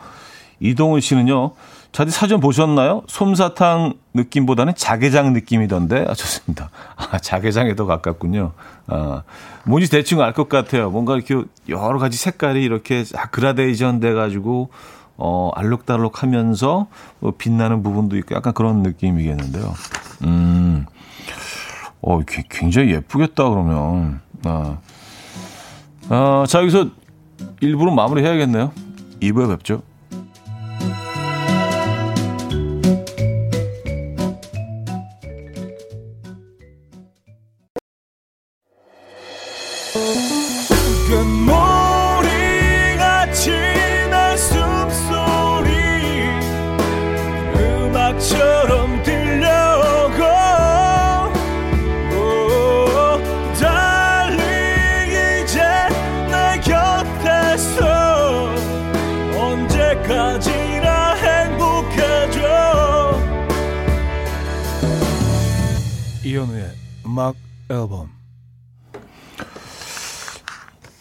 이동훈 0.59 1.01
씨는요, 1.01 1.53
자디 1.91 2.11
사전 2.11 2.39
보셨나요? 2.39 3.01
솜사탕 3.07 3.93
느낌보다는 4.13 4.73
자개장 4.75 5.33
느낌이던데. 5.33 6.05
아, 6.07 6.13
좋습니다. 6.13 6.69
아, 6.95 7.17
자개장에 7.17 7.75
더 7.75 7.87
가깝군요. 7.87 8.51
아, 8.85 9.23
뭔지 9.63 9.89
대충 9.89 10.21
알 10.21 10.33
것 10.33 10.49
같아요. 10.49 10.91
뭔가 10.91 11.15
이렇게 11.15 11.41
여러 11.67 11.97
가지 11.97 12.15
색깔이 12.15 12.61
이렇게 12.63 13.03
그라데이션 13.31 13.99
돼가지고, 13.99 14.69
어, 15.17 15.49
알록달록 15.55 16.21
하면서 16.21 16.85
뭐 17.19 17.33
빛나는 17.35 17.81
부분도 17.81 18.17
있고 18.17 18.35
약간 18.35 18.53
그런 18.53 18.83
느낌이겠는데요. 18.83 19.73
음, 20.25 20.85
어, 22.01 22.19
굉장히 22.51 22.91
예쁘겠다, 22.91 23.49
그러면. 23.49 24.21
아, 24.45 24.77
아 26.09 26.45
자, 26.47 26.59
여기서 26.59 26.89
일부러 27.61 27.91
마무리 27.91 28.23
해야겠네요. 28.23 28.71
2부에 29.21 29.47
뵙죠. 29.49 29.83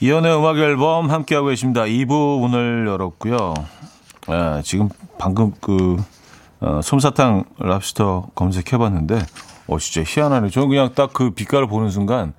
이연의 0.01 0.37
음악 0.37 0.59
앨범 0.59 1.11
함께하고 1.11 1.49
계십니다. 1.49 1.83
2부 1.83 2.41
문을 2.41 2.87
열었고요. 2.87 3.55
아, 4.29 4.61
지금 4.63 4.89
방금 5.19 5.53
그 5.61 5.97
어, 6.61 6.81
솜사탕 6.83 7.45
랍스터 7.59 8.29
검색해봤는데 8.35 9.19
어 9.69 9.79
진짜 9.79 10.03
희한하네. 10.07 10.51
저는 10.51 10.69
그냥 10.69 10.95
딱 10.95 11.13
그 11.13 11.31
빛깔을 11.31 11.67
보는 11.69 11.91
순간 11.91 12.33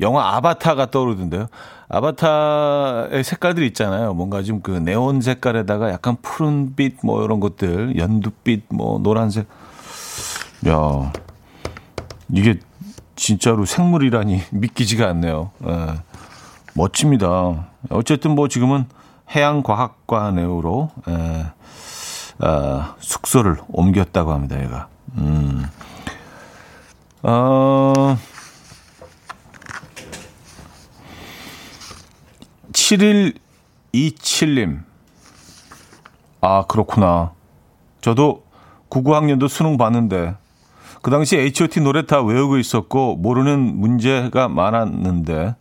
영화 0.00 0.36
아바타가 0.36 0.90
떠오르던데요. 0.90 1.48
아바타의 1.88 3.24
색깔들 3.24 3.62
있잖아요. 3.64 4.14
뭔가 4.14 4.42
좀 4.42 4.60
그 4.62 4.70
네온 4.72 5.20
색깔에다가 5.22 5.90
약간 5.90 6.16
푸른빛 6.22 6.98
뭐 7.02 7.24
이런 7.24 7.40
것들, 7.40 7.98
연두빛 7.98 8.64
뭐 8.70 8.98
노란색. 8.98 9.46
야 10.68 11.12
이게 12.32 12.58
진짜로 13.18 13.66
생물이라니 13.66 14.42
믿기지가 14.52 15.06
않네요. 15.08 15.50
예. 15.66 15.98
멋집니다. 16.74 17.66
어쨌든 17.90 18.34
뭐 18.34 18.48
지금은 18.48 18.86
해양과학관으로 19.34 20.90
에, 21.08 21.46
어, 22.46 22.94
숙소를 23.00 23.58
옮겼다고 23.68 24.32
합니다. 24.32 24.62
얘가. 24.62 24.88
음. 25.16 25.66
어, 27.24 28.16
7127님. 32.72 34.84
아, 36.40 36.64
그렇구나. 36.68 37.32
저도 38.00 38.44
99학년도 38.88 39.48
수능 39.48 39.76
봤는데, 39.76 40.36
그 41.02 41.10
당시 41.10 41.36
H.O.T 41.36 41.80
노래 41.80 42.06
다 42.06 42.22
외우고 42.22 42.58
있었고, 42.58 43.16
모르는 43.16 43.80
문제가 43.80 44.48
많았는데, 44.48 45.56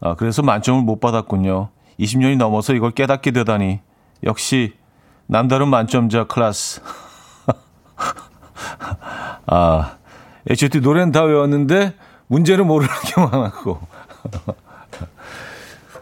아, 0.00 0.14
그래서 0.14 0.42
만점을 0.42 0.82
못 0.82 1.00
받았군요. 1.00 1.68
20년이 1.98 2.36
넘어서 2.36 2.72
이걸 2.72 2.90
깨닫게 2.92 3.30
되다니. 3.30 3.80
역시 4.24 4.74
남다른 5.26 5.68
만점자 5.68 6.24
클래스. 6.24 6.80
아, 9.46 9.96
H.O.T 10.48 10.80
노래는 10.80 11.12
다 11.12 11.22
외웠는데 11.22 11.94
문제는 12.28 12.66
모르는 12.66 12.92
게 13.04 13.20
많았고. 13.20 13.80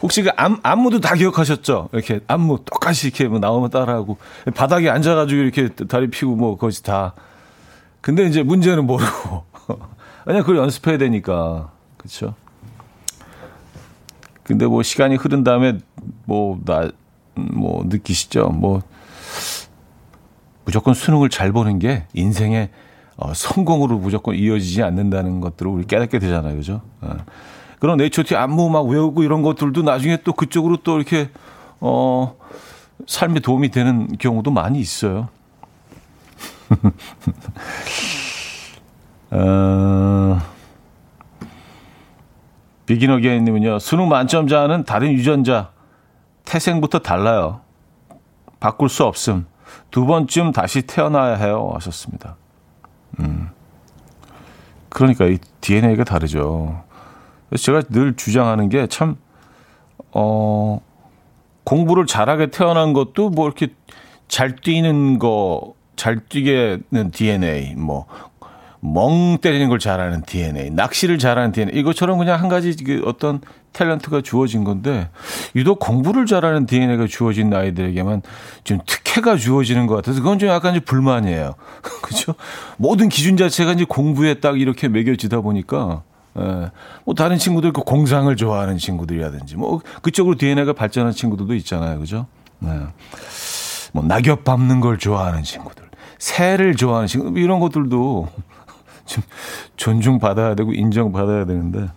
혹시 0.00 0.23
그 0.23 0.30
안, 0.37 0.58
안무도 0.62 1.00
다 1.00 1.14
기억하셨죠? 1.14 1.88
이렇게 1.92 2.20
안무 2.28 2.61
똑같이 2.64 3.08
이렇게 3.08 3.26
뭐 3.26 3.40
나오면 3.40 3.70
따라하고 3.70 4.16
바닥에 4.54 4.88
앉아가지고 4.88 5.40
이렇게 5.40 5.68
다리 5.88 6.08
피고 6.08 6.37
뭐 6.37 6.54
그것이 6.54 6.85
다. 6.85 7.14
근데 8.00 8.24
이제 8.26 8.42
문제는 8.42 8.86
모르고. 8.86 9.44
아니 10.24 10.40
그걸 10.40 10.58
연습해야 10.58 10.98
되니까. 10.98 11.70
그렇죠? 11.96 12.34
근데 14.42 14.66
뭐 14.66 14.82
시간이 14.82 15.16
흐른 15.16 15.44
다음에 15.44 15.78
뭐 16.24 16.58
나뭐 16.64 16.92
뭐 17.34 17.84
느끼시죠? 17.86 18.48
뭐 18.48 18.82
무조건 20.64 20.94
수능을 20.94 21.28
잘 21.28 21.52
보는 21.52 21.78
게 21.78 22.06
인생의 22.14 22.70
어, 23.16 23.34
성공으로 23.34 23.98
무조건 23.98 24.36
이어지지 24.36 24.82
않는다는 24.82 25.40
것들을 25.40 25.70
우리 25.70 25.86
깨닫게 25.86 26.18
되잖아요. 26.18 26.54
그죠? 26.56 26.82
어. 27.00 27.16
그런 27.80 28.00
H.O.T 28.00 28.36
안무 28.36 28.70
막 28.70 28.86
외우고 28.86 29.22
이런 29.22 29.42
것들도 29.42 29.82
나중에 29.82 30.18
또 30.24 30.32
그쪽으로 30.32 30.78
또 30.78 30.96
이렇게, 30.96 31.30
어, 31.80 32.36
삶에 33.06 33.40
도움이 33.40 33.70
되는 33.70 34.08
경우도 34.18 34.50
많이 34.50 34.78
있어요. 34.78 35.28
어, 39.30 40.40
비긴 42.87 43.11
어게인님은요, 43.11 43.78
수능 43.78 44.09
만점자는 44.09 44.85
다른 44.85 45.12
유전자, 45.12 45.71
태생부터 46.45 47.00
달라요. 47.00 47.61
바꿀 48.61 48.88
수 48.88 49.04
없음. 49.04 49.47
두 49.90 50.07
번쯤 50.07 50.52
다시 50.52 50.83
태어나야 50.83 51.35
해요. 51.37 51.71
하셨습니다. 51.75 52.37
음. 53.21 53.50
그러니까 54.88 55.26
이 55.26 55.38
DNA가 55.61 56.04
다르죠. 56.04 56.85
제가 57.57 57.83
늘 57.90 58.16
주장하는 58.16 58.68
게 58.68 58.87
참, 58.87 59.16
어, 60.12 60.80
공부를 61.64 62.07
잘하게 62.07 62.47
태어난 62.47 62.92
것도 62.95 63.30
뭐 63.30 63.47
이렇게 63.47 63.68
잘 64.26 64.57
뛰는 64.57 65.18
거, 65.18 65.75
잘 65.98 66.20
뛰게는 66.28 67.10
DNA, 67.12 67.74
뭐, 67.74 68.06
멍 68.80 69.38
때리는 69.42 69.68
걸 69.68 69.80
잘하는 69.80 70.22
DNA, 70.22 70.70
낚시를 70.70 71.18
잘하는 71.18 71.52
DNA, 71.52 71.78
이것처럼 71.78 72.16
그냥 72.16 72.40
한 72.40 72.48
가지 72.48 72.74
그 72.82 73.02
어떤 73.04 73.40
탤런트가 73.72 74.22
주어진 74.22 74.62
건데, 74.62 75.10
유독 75.56 75.80
공부를 75.80 76.26
잘하는 76.26 76.66
DNA가 76.66 77.06
주어진 77.08 77.52
아이들에게만 77.52 78.22
좀 78.62 78.78
특혜가 78.86 79.36
주어지는 79.36 79.88
것 79.88 79.96
같아서 79.96 80.20
그건 80.20 80.38
좀 80.38 80.48
약간 80.48 80.74
좀 80.74 80.82
불만이에요. 80.84 81.54
그죠? 82.00 82.34
모든 82.76 83.08
기준 83.08 83.36
자체가 83.36 83.72
이제 83.72 83.84
공부에 83.84 84.34
딱 84.34 84.60
이렇게 84.60 84.88
매겨지다 84.88 85.40
보니까, 85.40 86.02
예, 86.38 86.70
뭐 87.04 87.14
다른 87.16 87.38
친구들 87.38 87.72
그 87.72 87.82
공상을 87.82 88.34
좋아하는 88.36 88.78
친구들이라든지 88.78 89.56
뭐 89.56 89.80
그쪽으로 90.02 90.36
DNA가 90.36 90.72
발전한 90.72 91.12
친구들도 91.12 91.54
있잖아요. 91.56 91.98
그죠? 91.98 92.26
네. 92.60 92.70
뭐 93.92 94.04
낙엽 94.04 94.44
밟는 94.44 94.80
걸 94.80 94.98
좋아하는 94.98 95.42
친구들, 95.42 95.88
새를 96.18 96.75
좋아하는 96.76 97.06
친구들 97.06 97.32
뭐 97.32 97.40
이런 97.40 97.60
것들도 97.60 98.28
좀 99.06 99.22
존중받아야 99.76 100.54
되고 100.54 100.72
인정받아야 100.72 101.46
되는데 101.46 101.88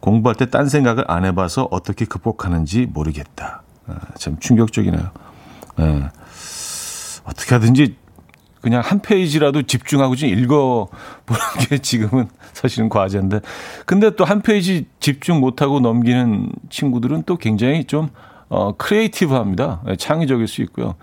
공부할 0.00 0.34
때 0.36 0.46
딴 0.46 0.68
생각을 0.68 1.04
안 1.08 1.24
해봐서 1.24 1.68
어떻게 1.70 2.04
극복하는지 2.04 2.86
모르겠다. 2.92 3.62
아, 3.86 3.98
참 4.18 4.38
충격적이네요. 4.38 5.10
네. 5.76 6.08
어떻게 7.24 7.54
하든지 7.54 7.96
그냥 8.60 8.82
한 8.84 9.00
페이지라도 9.00 9.62
집중하고 9.62 10.16
좀 10.16 10.28
읽어보는 10.28 11.40
게 11.68 11.78
지금은 11.78 12.28
사실은 12.52 12.88
과제인데. 12.88 13.40
근데 13.86 14.10
또 14.16 14.24
한 14.24 14.42
페이지 14.42 14.86
집중 15.00 15.40
못하고 15.40 15.80
넘기는 15.80 16.50
친구들은 16.70 17.24
또 17.24 17.36
굉장히 17.36 17.84
좀, 17.84 18.08
어, 18.54 18.72
creative 18.76 19.34
합니다. 19.34 19.80
네, 19.84 19.96
창의적일 19.96 20.46
수 20.46 20.62
있고요. 20.62 20.94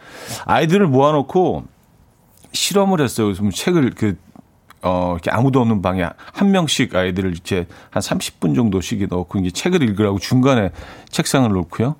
아이들을 0.45 0.87
모아놓고 0.87 1.65
실험을 2.53 3.01
했어요. 3.01 3.27
그래서 3.27 3.43
뭐 3.43 3.51
책을 3.51 3.91
그, 3.93 4.17
어, 4.81 5.11
이렇게 5.15 5.31
아무도 5.31 5.59
없는 5.59 5.81
방에 5.81 6.07
한 6.31 6.51
명씩 6.51 6.95
아이들을 6.95 7.29
이렇게 7.29 7.67
한 7.89 8.01
30분 8.01 8.55
정도씩 8.55 9.05
넣고 9.09 9.39
이제 9.39 9.51
책을 9.51 9.83
읽으라고 9.83 10.17
중간에 10.17 10.71
책상을 11.09 11.49
놓고요. 11.51 11.97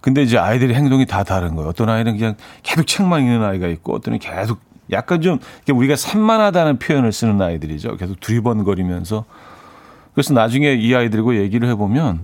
근데 0.00 0.22
이제 0.22 0.38
아이들의 0.38 0.74
행동이 0.74 1.04
다 1.04 1.24
다른 1.24 1.54
거예요. 1.54 1.68
어떤 1.68 1.90
아이는 1.90 2.16
그냥 2.16 2.34
계속 2.62 2.86
책만 2.86 3.20
읽는 3.20 3.44
아이가 3.44 3.66
있고 3.66 3.96
어떤 3.96 4.14
은 4.14 4.18
계속 4.18 4.60
약간 4.90 5.20
좀 5.20 5.40
우리가 5.70 5.94
산만하다는 5.94 6.78
표현을 6.78 7.12
쓰는 7.12 7.42
아이들이죠. 7.42 7.98
계속 7.98 8.18
두리번거리면서 8.20 9.26
그래서 10.14 10.32
나중에 10.32 10.72
이 10.72 10.94
아이들과 10.94 11.34
얘기를 11.34 11.68
해보면 11.68 12.20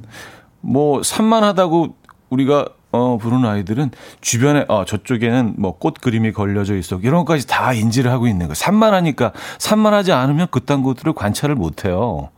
뭐 0.63 1.03
산만하다고 1.03 2.04
우리가 2.31 2.67
어, 2.93 3.19
부르는 3.19 3.49
아이들은 3.49 3.91
주변에, 4.21 4.65
어, 4.69 4.85
저쪽에는 4.85 5.55
뭐 5.59 5.79
꽃 5.79 6.01
그림이 6.01 6.33
걸려져 6.33 6.77
있어. 6.77 6.97
이런 7.03 7.25
것까지 7.25 7.47
다 7.49 7.73
인지를 7.73 8.11
하고 8.13 8.29
있는 8.29 8.47
거예요. 8.47 8.55
산만하니까, 8.55 9.33
산만하지 9.59 10.13
않으면 10.13 10.47
그딴 10.53 10.83
것들을 10.85 11.13
관찰을 11.15 11.57
못 11.57 11.85
해요. 11.85 12.31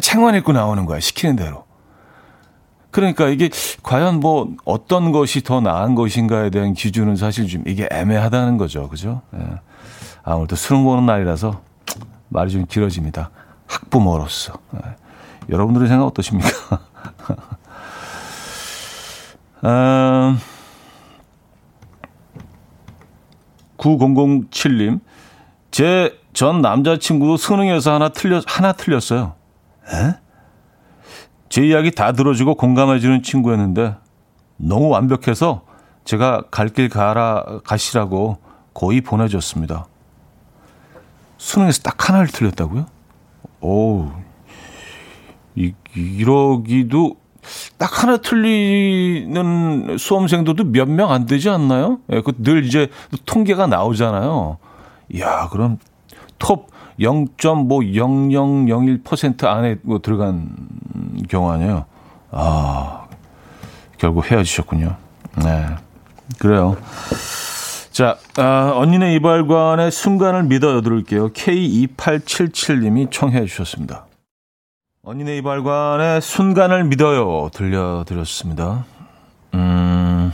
책만 0.00 0.34
읽고 0.36 0.52
나오는 0.52 0.86
거야, 0.86 1.00
시키는 1.00 1.36
대로. 1.36 1.64
그러니까 2.90 3.28
이게 3.28 3.50
과연 3.82 4.20
뭐 4.20 4.54
어떤 4.64 5.12
것이 5.12 5.42
더 5.42 5.60
나은 5.60 5.94
것인가에 5.96 6.48
대한 6.50 6.72
기준은 6.74 7.16
사실 7.16 7.46
좀 7.48 7.64
이게 7.66 7.88
애매하다는 7.90 8.56
거죠. 8.56 8.88
그죠? 8.88 9.20
예. 9.36 9.40
아, 10.22 10.34
오늘도 10.34 10.56
수능 10.56 10.84
보는 10.84 11.04
날이라서 11.04 11.60
말이 12.28 12.52
좀 12.52 12.66
길어집니다. 12.66 13.30
학부모로서. 13.66 14.54
예. 14.76 14.96
여러분들의 15.50 15.88
생각 15.88 16.06
어떠십니까? 16.06 16.48
음, 19.64 20.38
9007님, 23.78 25.00
제 25.70 26.24
전 26.34 26.60
남자친구도 26.60 27.36
수능에서 27.36 27.94
하나 27.94 28.08
틀렸, 28.08 28.42
하나 28.48 28.72
틀렸어요. 28.72 29.34
에? 29.86 30.14
제 31.48 31.64
이야기 31.64 31.92
다 31.92 32.10
들어주고 32.10 32.56
공감해주는 32.56 33.22
친구였는데 33.22 33.94
너무 34.56 34.88
완벽해서 34.88 35.62
제가 36.04 36.42
갈 36.50 36.68
길 36.70 36.88
가라, 36.88 37.60
가시라고 37.64 38.38
거의 38.74 39.00
보내줬습니다. 39.00 39.86
수능에서 41.38 41.82
딱 41.82 42.08
하나를 42.08 42.26
틀렸다고요? 42.26 42.86
오, 43.60 44.10
이, 45.54 45.72
이러기도 45.94 47.16
딱 47.78 48.02
하나 48.02 48.16
틀리는 48.18 49.96
수험생들도 49.98 50.64
몇 50.64 50.88
명 50.88 51.10
안 51.10 51.26
되지 51.26 51.48
않나요? 51.50 51.98
예, 52.12 52.20
그늘 52.20 52.64
이제 52.64 52.88
통계가 53.26 53.66
나오잖아요. 53.66 54.58
야, 55.18 55.48
그럼 55.50 55.78
톱 56.38 56.68
0.0001% 57.00 59.44
안에 59.46 59.76
뭐 59.82 59.98
들어간 60.00 60.50
경우 61.28 61.50
아니에요. 61.50 61.86
아, 62.30 63.06
결국 63.98 64.30
헤어지셨군요. 64.30 64.94
네. 65.44 65.66
그래요. 66.38 66.76
자, 67.90 68.16
아, 68.38 68.72
언니네 68.74 69.14
이발관의 69.16 69.90
순간을 69.92 70.44
믿어 70.44 70.80
들을게요. 70.82 71.30
K2877님이 71.30 73.10
청해 73.10 73.44
주셨습니다. 73.46 74.06
언니네 75.06 75.36
이발관의 75.36 76.22
순간을 76.22 76.84
믿어요. 76.84 77.50
들려드렸습니다. 77.52 78.86
음. 79.52 80.32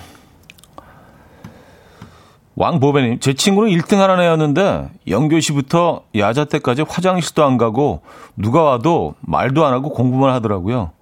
왕보배님, 2.54 3.18
제 3.18 3.34
친구는 3.34 3.72
1등 3.72 3.96
하는 3.96 4.20
애였는데, 4.20 4.90
영교시부터 5.08 6.04
야자 6.16 6.44
때까지 6.44 6.82
화장실도 6.82 7.42
안 7.44 7.58
가고, 7.58 8.02
누가 8.36 8.62
와도 8.62 9.16
말도 9.22 9.66
안 9.66 9.72
하고 9.72 9.90
공부만 9.90 10.32
하더라고요. 10.34 10.92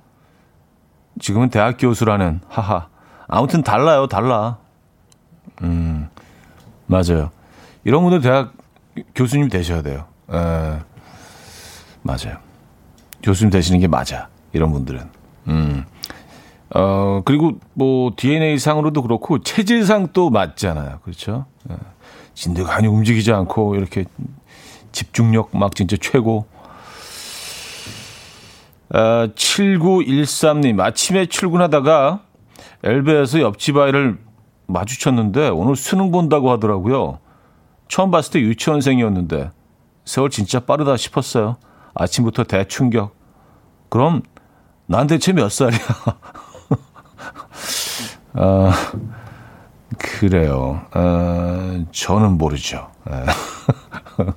지금은 1.21 1.51
대학 1.51 1.77
교수라는, 1.79 2.41
하하. 2.49 2.87
아무튼 3.27 3.63
달라요, 3.63 4.07
달라. 4.07 4.57
음, 5.63 6.09
맞아요. 6.87 7.31
이런 7.85 8.03
분들 8.03 8.23
대학 8.23 8.55
교수님 9.15 9.51
되셔야 9.51 9.83
돼요. 9.83 10.07
에, 10.33 10.79
맞아요. 12.03 12.48
교수님 13.23 13.51
되시는 13.51 13.81
게 13.81 13.89
맞아. 13.89 14.29
이런 14.53 14.73
분들은. 14.73 15.01
음. 15.49 15.85
어, 16.75 17.23
그리고 17.25 17.59
뭐 17.75 18.13
DNA 18.17 18.59
상으로도 18.59 19.03
그렇고 19.03 19.43
체질상 19.43 20.09
또 20.13 20.31
맞잖아요. 20.31 21.01
그렇죠? 21.03 21.47
예. 21.71 21.77
진드가 22.35 22.73
많이 22.73 22.87
움직이지 22.87 23.33
않고 23.33 23.75
이렇게 23.75 24.05
집중력 24.93 25.57
막 25.57 25.75
진짜 25.75 25.97
최고. 26.01 26.47
아, 28.91 29.29
7913님, 29.35 30.81
아침에 30.81 31.27
출근하다가 31.27 32.23
엘베에서 32.85 33.41
옆집 33.41 33.77
아이를 33.77 34.19
마주쳤는데 34.67 35.49
오늘 35.49 35.77
수능 35.77 36.11
본다고 36.11 36.51
하더라고요. 36.53 37.19
처음 37.89 38.11
봤을 38.11 38.33
때 38.33 38.41
유치원생이었는데 38.41 39.51
세월 40.05 40.31
진짜 40.31 40.61
빠르다 40.61 40.97
싶었어요. 40.97 41.57
아침부터 41.99 42.45
대충격. 42.45 43.15
그럼 43.89 44.23
난 44.87 45.07
대체 45.07 45.33
몇 45.33 45.51
살이야? 45.51 45.79
아, 48.35 48.73
그래요. 49.99 50.83
아, 50.93 51.85
저는 51.91 52.39
모르죠. 52.39 52.89
예. 53.11 53.25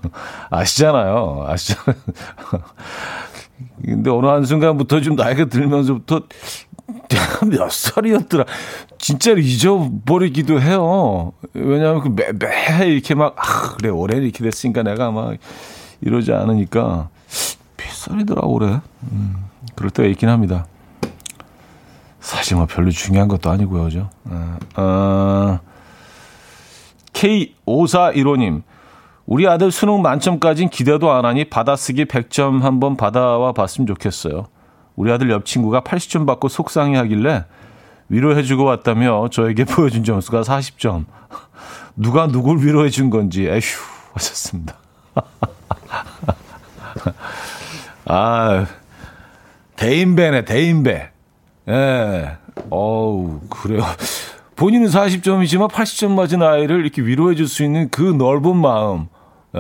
아시잖아요. 0.50 1.46
아시잖아요. 1.48 1.96
근데 3.86 4.10
어느 4.10 4.26
한순간부터 4.26 5.02
좀 5.02 5.16
나이가 5.16 5.46
들면서부터 5.46 6.24
몇 7.48 7.72
살이었더라. 7.72 8.46
진짜로 8.98 9.40
잊어버리기도 9.40 10.62
해요. 10.62 11.34
왜냐하면 11.54 12.02
그 12.02 12.08
매, 12.10 12.32
매 12.32 12.88
이렇게 12.88 13.14
막, 13.14 13.36
아, 13.38 13.76
그래, 13.76 13.90
올해 13.90 14.18
이렇게 14.18 14.44
됐으니까 14.44 14.84
내가 14.84 15.12
막 15.12 15.36
이러지 16.02 16.34
않으니까 16.34 16.94
몇 16.94 17.10
살이더라, 18.02 18.42
올해. 18.46 18.82
음, 19.12 19.36
그럴 19.76 19.92
때가 19.92 20.08
있긴 20.10 20.30
합니다. 20.30 20.66
사실 22.20 22.58
뭐 22.58 22.66
별로 22.66 22.92
중요한 22.92 23.28
것도 23.28 23.50
아니고요, 23.50 23.84
그죠? 23.84 24.10
어, 24.26 24.58
어, 24.76 25.60
K5415님. 27.14 28.64
우리 29.28 29.48
아들 29.48 29.72
수능 29.72 30.02
만점까진 30.02 30.70
기대도 30.70 31.12
안 31.12 31.26
하니 31.26 31.46
받아쓰기 31.46 32.06
100점 32.06 32.62
한번 32.62 32.98
받아와 32.98 33.54
봤으면 33.54 33.88
좋겠어요. 33.88 34.48
우리 34.96 35.12
아들 35.12 35.30
옆 35.30 35.46
친구가 35.46 35.82
80점 35.82 36.26
받고 36.26 36.48
속상해 36.48 36.98
하길래 36.98 37.46
위로해주고 38.10 38.64
왔다며 38.64 39.30
저에게 39.32 39.64
보여준 39.66 40.04
점수가 40.04 40.42
40점. 40.42 41.06
누가 41.96 42.28
누굴 42.28 42.66
위로해준 42.66 43.10
건지, 43.10 43.48
에휴, 43.48 43.62
하셨습니다. 44.14 44.76
아, 48.22 48.66
대인배네, 49.78 50.44
대인배. 50.44 51.10
예. 51.70 52.38
어우, 52.70 53.40
그래요. 53.50 53.84
본인은 54.58 54.88
40점이지만 54.88 55.70
80점 55.72 56.12
맞은 56.12 56.44
아이를 56.44 56.82
이렇게 56.82 57.02
위로해 57.02 57.36
줄 57.36 57.48
수 57.48 57.64
있는 57.64 57.88
그 57.90 58.02
넓은 58.02 58.58
마음. 58.58 59.08
예. 59.56 59.60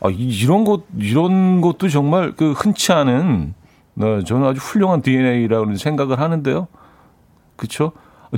아, 0.00 0.08
이런 0.10 0.64
것, 0.64 0.82
이런 0.98 1.60
것도 1.60 1.88
정말 1.88 2.32
그 2.36 2.50
흔치 2.50 2.92
않은, 2.92 3.54
네, 3.94 4.24
저는 4.24 4.48
아주 4.48 4.58
훌륭한 4.60 5.00
DNA라고 5.00 5.76
생각을 5.76 6.18
하는데요. 6.18 6.66
그쵸? 7.54 7.92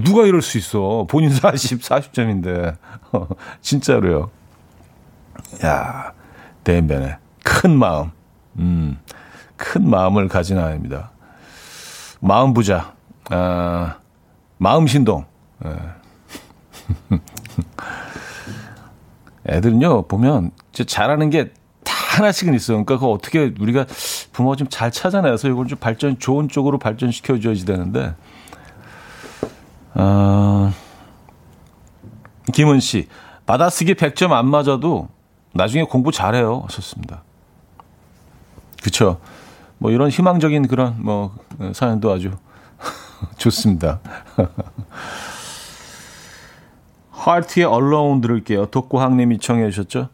누가 0.05 0.27
이럴 0.27 0.43
수 0.43 0.59
있어. 0.59 1.07
본인 1.09 1.31
40, 1.31 1.81
40점인데. 1.81 2.77
진짜로요. 3.63 4.29
야, 5.65 6.13
대인배네. 6.63 7.17
큰 7.43 7.71
마음. 7.79 8.11
음, 8.59 8.99
큰 9.57 9.89
마음을 9.89 10.29
가진 10.29 10.59
아이입니다. 10.59 11.11
마음 12.21 12.55
부자. 12.55 12.95
아, 13.31 13.97
마음 14.59 14.87
신동. 14.87 15.25
예. 15.65 15.71
애들은요, 19.49 20.07
보면, 20.09 20.51
잘하는 20.73 21.31
게 21.31 21.51
다 21.87 21.95
하나씩은 21.95 22.53
있어요. 22.55 22.85
그러니까 22.85 22.97
그거 22.97 23.13
어떻게 23.13 23.55
우리가 23.61 23.87
부모가 24.33 24.57
좀 24.57 24.67
잘 24.69 24.91
찾아내서 24.91 25.49
이걸 25.49 25.69
좀 25.69 25.79
발전, 25.79 26.19
좋은 26.19 26.49
쪽으로 26.49 26.79
발전시켜줘야지 26.79 27.65
되는데, 27.65 28.15
어, 29.95 30.73
김은 32.53 32.81
씨, 32.81 33.09
받아쓰기 33.47 33.95
100점 33.95 34.33
안 34.33 34.47
맞아도 34.47 35.09
나중에 35.53 35.85
공부 35.85 36.11
잘해요. 36.11 36.63
하셨습니다. 36.67 37.23
그쵸. 38.87 39.19
뭐 39.79 39.91
이런 39.91 40.11
희망적인 40.11 40.69
그런 40.69 40.95
뭐 40.99 41.35
사연도 41.73 42.13
아주 42.13 42.31
좋습니다. 43.37 43.99
하트의 47.11 47.67
Alone 47.67 48.21
들을게요. 48.21 48.67
독고학님이 48.67 49.41
청해 49.41 49.71
주셨죠? 49.71 50.09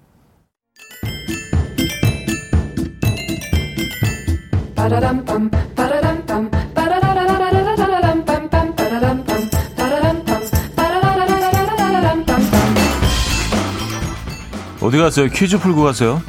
어디 14.81 14.97
가세요? 14.97 15.27
퀴즈 15.29 15.59
풀고 15.59 15.83
가세요. 15.83 16.23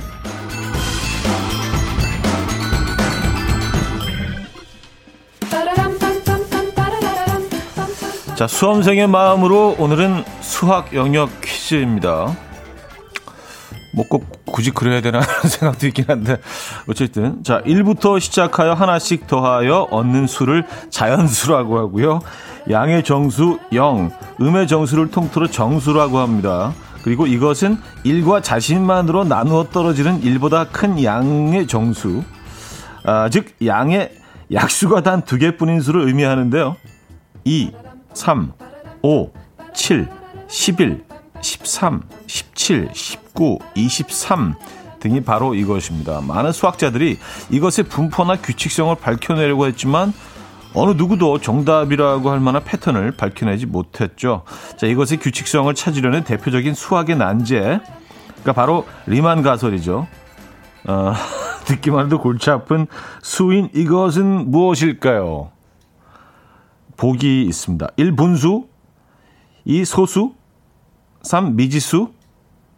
자, 8.36 8.48
수험생의 8.48 9.08
마음으로 9.08 9.76
오늘은 9.78 10.24
수학 10.41 10.93
영역 10.96 11.30
퀴즈입니다. 11.41 12.36
뭐 13.96 14.06
꼭 14.10 14.26
굳이 14.46 14.72
그래야 14.72 15.02
되나 15.02 15.19
하는 15.19 15.41
생각도 15.50 15.88
있긴 15.88 16.06
한데 16.08 16.38
어쨌든 16.88 17.43
자 17.43 17.62
1부터 17.62 18.19
시작하여 18.19 18.74
하나씩 18.74 19.28
더하여 19.28 19.88
얻는 19.91 20.26
수를 20.28 20.65
자연수라고 20.89 21.78
하고요. 21.78 22.19
양의 22.72 23.04
정수 23.04 23.60
0, 23.72 24.10
음의 24.41 24.67
정수를 24.67 25.12
통틀어 25.12 25.48
정수라고 25.48 26.17
합니다. 26.19 26.74
그리고 27.04 27.28
이것은 27.28 27.78
1과 28.06 28.41
자신만으로 28.43 29.26
나누어 29.26 29.65
떨어지는 29.69 30.22
1보다 30.22 30.72
큰 30.72 31.04
양의 31.04 31.67
정수, 31.67 32.24
아, 33.06 33.30
즉 33.30 33.46
양의 33.63 34.12
약수가 34.52 35.02
단 35.02 35.22
두 35.24 35.38
개뿐인 35.38 35.82
수를 35.82 36.08
의미하는데요. 36.08 36.78
2, 37.46 37.72
3, 38.13 38.54
5, 39.02 39.32
7, 39.73 40.10
11, 40.47 41.04
13, 41.41 42.02
17, 42.28 42.89
19, 42.93 43.60
23 43.76 44.56
등이 44.99 45.21
바로 45.21 45.54
이것입니다. 45.54 46.21
많은 46.21 46.54
수학자들이 46.54 47.19
이것의 47.49 47.89
분포나 47.89 48.38
규칙성을 48.38 48.95
밝혀내려고 48.95 49.67
했지만 49.67 50.13
어느 50.73 50.91
누구도 50.91 51.39
정답이라고 51.39 52.32
할 52.32 52.39
만한 52.39 52.63
패턴을 52.63 53.12
밝혀내지 53.12 53.65
못했죠. 53.65 54.43
자, 54.78 54.88
이것의 54.88 55.19
규칙성을 55.21 55.73
찾으려는 55.76 56.23
대표적인 56.23 56.73
수학의 56.73 57.17
난제가 57.17 58.54
바로 58.56 58.86
리만 59.06 59.43
가설이죠. 59.43 60.08
어, 60.88 61.13
듣기만 61.65 62.08
해도 62.08 62.19
골치 62.19 62.49
아픈 62.49 62.88
수인 63.21 63.69
이것은 63.73 64.49
무엇일까요? 64.52 65.52
복이 66.98 67.44
있습니다. 67.44 67.88
1. 67.98 68.16
분수 68.16 68.68
2. 69.66 69.86
소수 69.86 70.34
3. 71.22 71.56
미지수 71.56 72.12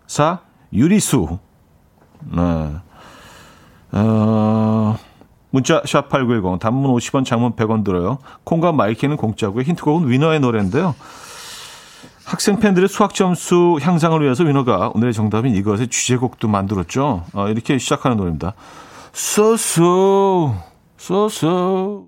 4. 0.08 0.39
유리수 0.73 1.39
네. 2.32 2.75
어, 3.91 4.97
문자 5.51 5.82
샵 5.86 6.10
8910 6.10 6.60
단문 6.60 6.91
50원 6.91 7.25
장문 7.25 7.56
100원 7.56 7.84
들어요. 7.84 8.17
콩과 8.43 8.73
마이케이는 8.73 9.15
공짜고요. 9.15 9.63
힌트곡은 9.63 10.10
위너의 10.10 10.39
노래인데요. 10.41 10.95
학생 12.25 12.60
팬들의 12.60 12.89
수학 12.89 13.13
점수 13.13 13.78
향상을 13.82 14.21
위해서 14.21 14.43
위너가 14.43 14.91
오늘의 14.95 15.13
정답인 15.13 15.56
이것의 15.56 15.88
주제곡도 15.88 16.47
만들었죠. 16.47 17.23
어, 17.34 17.47
이렇게 17.47 17.78
시작하는 17.78 18.17
노래입니다. 18.17 18.54
So 19.13 19.54
so 19.54 20.56
so 20.99 21.25
so 21.28 22.08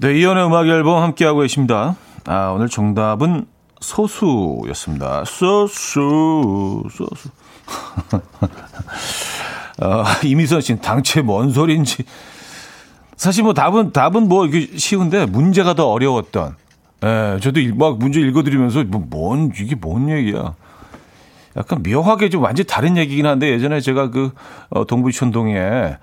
네, 0.00 0.18
이연의 0.18 0.46
음악 0.46 0.66
앨범 0.66 1.02
함께하고 1.02 1.40
계십니다. 1.40 1.94
아, 2.24 2.54
오늘 2.56 2.70
정답은 2.70 3.44
소수였습니다. 3.80 5.24
소수, 5.26 6.82
소수. 6.90 7.28
어, 9.82 10.04
이미선 10.24 10.62
씨는 10.62 10.80
당최 10.80 11.20
뭔 11.20 11.50
소리인지. 11.50 12.04
사실 13.14 13.44
뭐 13.44 13.52
답은, 13.52 13.92
답은 13.92 14.26
뭐 14.26 14.46
이게 14.46 14.74
쉬운데 14.78 15.26
문제가 15.26 15.74
더 15.74 15.90
어려웠던. 15.90 16.56
예, 17.04 17.38
저도 17.42 17.60
막 17.74 17.98
문제 17.98 18.20
읽어드리면서 18.20 18.84
뭐, 18.84 19.04
뭔, 19.06 19.52
이게 19.54 19.74
뭔 19.74 20.08
얘기야. 20.08 20.54
약간 21.56 21.82
묘하게 21.82 22.28
좀 22.28 22.42
완전히 22.42 22.66
다른 22.66 22.96
얘기긴 22.96 23.26
한데 23.26 23.50
예전에 23.50 23.80
제가 23.80 24.10
그 24.10 24.32
어, 24.70 24.86
동부천동에 24.86 25.96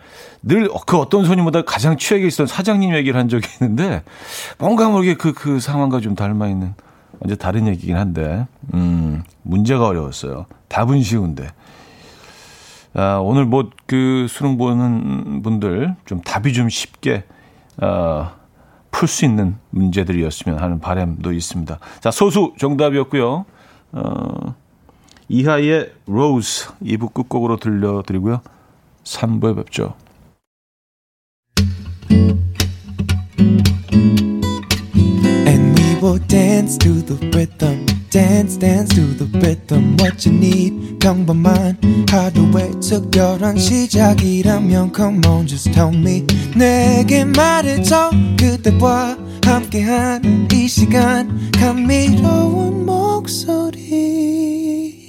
늘 0.43 0.69
그 0.85 0.97
어떤 0.97 1.25
손님보다 1.25 1.63
가장 1.63 1.97
취하게 1.97 2.27
있었던 2.27 2.47
사장님 2.47 2.93
얘기를 2.95 3.19
한 3.19 3.29
적이 3.29 3.47
있는데 3.61 4.03
뭔가 4.57 4.89
모르게 4.89 5.15
그, 5.15 5.33
그 5.33 5.59
상황과 5.59 5.99
좀 6.01 6.15
닮아 6.15 6.47
있는 6.47 6.73
완전 7.19 7.37
다른 7.37 7.67
얘기긴 7.67 7.97
한데 7.97 8.45
음, 8.73 9.23
문제가 9.41 9.87
어려웠어요. 9.87 10.45
답은 10.67 11.01
쉬운데. 11.01 11.49
아, 12.93 13.19
오늘 13.23 13.45
뭐 13.45 13.69
그 13.87 14.27
수능 14.29 14.57
보는 14.57 15.41
분들 15.41 15.95
좀 16.05 16.21
답이 16.21 16.51
좀 16.53 16.67
쉽게 16.69 17.23
어, 17.81 18.31
풀수 18.91 19.25
있는 19.25 19.55
문제들이었으면 19.69 20.59
하는 20.59 20.79
바람도 20.79 21.31
있습니다. 21.31 21.79
자, 22.01 22.11
소수 22.11 22.53
정답이었고요. 22.59 23.45
어, 23.93 24.55
이하의 25.29 25.93
로즈 26.05 26.67
2부 26.83 27.13
끝곡으로 27.13 27.57
들려드리고요. 27.57 28.41
3부에 29.03 29.55
뵙죠. 29.55 29.95
시작이라면 43.57 44.93
Come 44.95 45.27
on, 45.27 45.47
just 45.47 45.71
tell 45.71 45.93
me. 45.93 46.25
내게 46.55 47.25
말해줘. 47.25 48.11
그대와 48.39 49.17
함께한 49.43 50.47
이 50.53 50.67
시간. 50.67 51.51
감미로운 51.51 52.85
목소리. 52.85 55.06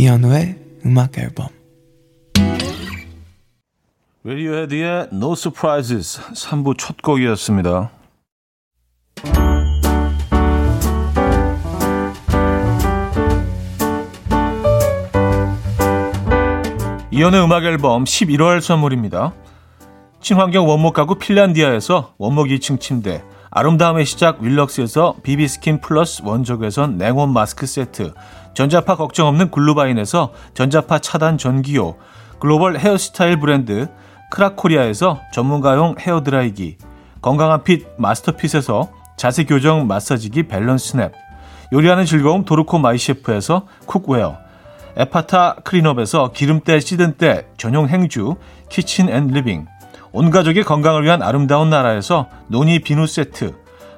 이현우의 0.00 0.56
음악 0.86 1.18
앨범. 1.18 1.48
레디오헤드의 4.24 5.08
No 5.12 5.32
Surprises 5.32 6.18
3부 6.32 6.78
첫 6.78 7.02
곡이었습니다. 7.02 7.90
이현우의 17.10 17.44
음악 17.44 17.64
앨범 17.64 18.04
11월 18.04 18.62
선물입니다. 18.62 19.34
친환경 20.22 20.66
원목 20.66 20.94
가구 20.94 21.16
핀란디아에서 21.16 22.14
원목 22.16 22.46
2층 22.46 22.80
침대, 22.80 23.22
아름다움의 23.50 24.06
시작 24.06 24.40
윌럭스에서 24.40 25.16
비비스킨 25.22 25.82
플러스 25.82 26.22
원적외선 26.24 26.96
냉온 26.96 27.34
마스크 27.34 27.66
세트, 27.66 28.14
전자파 28.54 28.96
걱정 28.96 29.28
없는 29.28 29.50
글루바인에서 29.50 30.32
전자파 30.54 30.98
차단 30.98 31.38
전기요, 31.38 31.96
글로벌 32.38 32.78
헤어스타일 32.78 33.38
브랜드 33.38 33.88
크라코리아에서 34.30 35.20
전문가용 35.32 35.96
헤어드라이기, 35.98 36.78
건강한 37.20 37.64
핏 37.64 37.86
마스터핏에서 37.98 38.88
자세 39.16 39.44
교정 39.44 39.86
마사지기 39.86 40.44
밸런스 40.44 40.96
냅, 40.96 41.12
요리하는 41.72 42.04
즐거움 42.04 42.44
도르코 42.44 42.78
마이셰프에서 42.78 43.66
쿡웨어, 43.86 44.38
에파타 44.96 45.56
클린업에서 45.64 46.32
기름때 46.32 46.80
찌든 46.80 47.12
때 47.12 47.46
전용 47.56 47.88
행주 47.88 48.36
키친 48.68 49.08
앤 49.08 49.28
리빙 49.28 49.66
온 50.12 50.30
가족의 50.30 50.64
건강을 50.64 51.04
위한 51.04 51.22
아름다운 51.22 51.70
나라에서 51.70 52.26
노니 52.48 52.80
비누 52.80 53.06
세트 53.06 53.54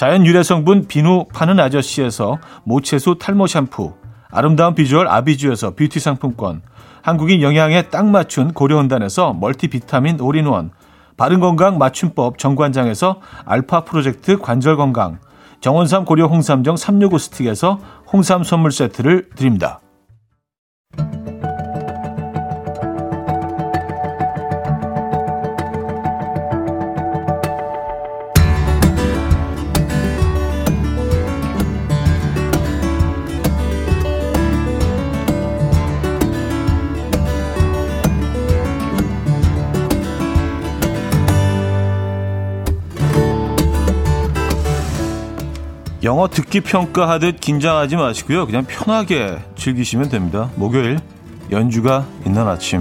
자연 0.00 0.24
유래 0.24 0.42
성분 0.42 0.86
비누 0.88 1.26
파는 1.30 1.60
아저씨에서 1.60 2.38
모체수 2.64 3.18
탈모 3.20 3.46
샴푸 3.46 3.92
아름다운 4.30 4.74
비주얼 4.74 5.06
아비주에서 5.06 5.74
뷰티 5.74 6.00
상품권 6.00 6.62
한국인 7.02 7.42
영양에 7.42 7.82
딱 7.90 8.06
맞춘 8.06 8.54
고려원단에서 8.54 9.34
멀티비타민 9.34 10.18
올인원 10.18 10.70
바른건강 11.18 11.76
맞춤법 11.76 12.38
정관장에서 12.38 13.20
알파 13.44 13.84
프로젝트 13.84 14.38
관절건강 14.38 15.18
정원삼 15.60 16.06
고려 16.06 16.28
홍삼정 16.28 16.78
365 16.78 17.18
스틱에서 17.18 17.78
홍삼 18.10 18.42
선물 18.42 18.72
세트를 18.72 19.28
드립니다. 19.36 19.80
영어 46.02 46.28
듣기 46.28 46.62
평가하듯 46.62 47.40
긴장하지 47.40 47.96
마시고요. 47.96 48.46
그냥 48.46 48.64
편하게 48.64 49.38
즐기시면 49.56 50.08
됩니다. 50.08 50.50
목요일 50.56 50.98
연주가 51.50 52.06
있는 52.24 52.48
아침. 52.48 52.80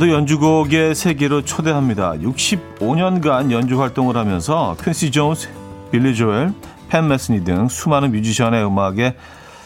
오늘도 0.00 0.10
연주곡의 0.14 0.94
세계로 0.94 1.42
초대합니다. 1.42 2.12
65년간 2.12 3.50
연주 3.52 3.80
활동을 3.80 4.16
하면서 4.16 4.74
퀸시 4.82 5.10
존스, 5.10 5.50
빌리 5.92 6.14
조엘, 6.14 6.54
팻 6.88 7.06
메스니 7.06 7.44
등 7.44 7.68
수많은 7.68 8.10
뮤지션의 8.12 8.64
음악에 8.64 9.16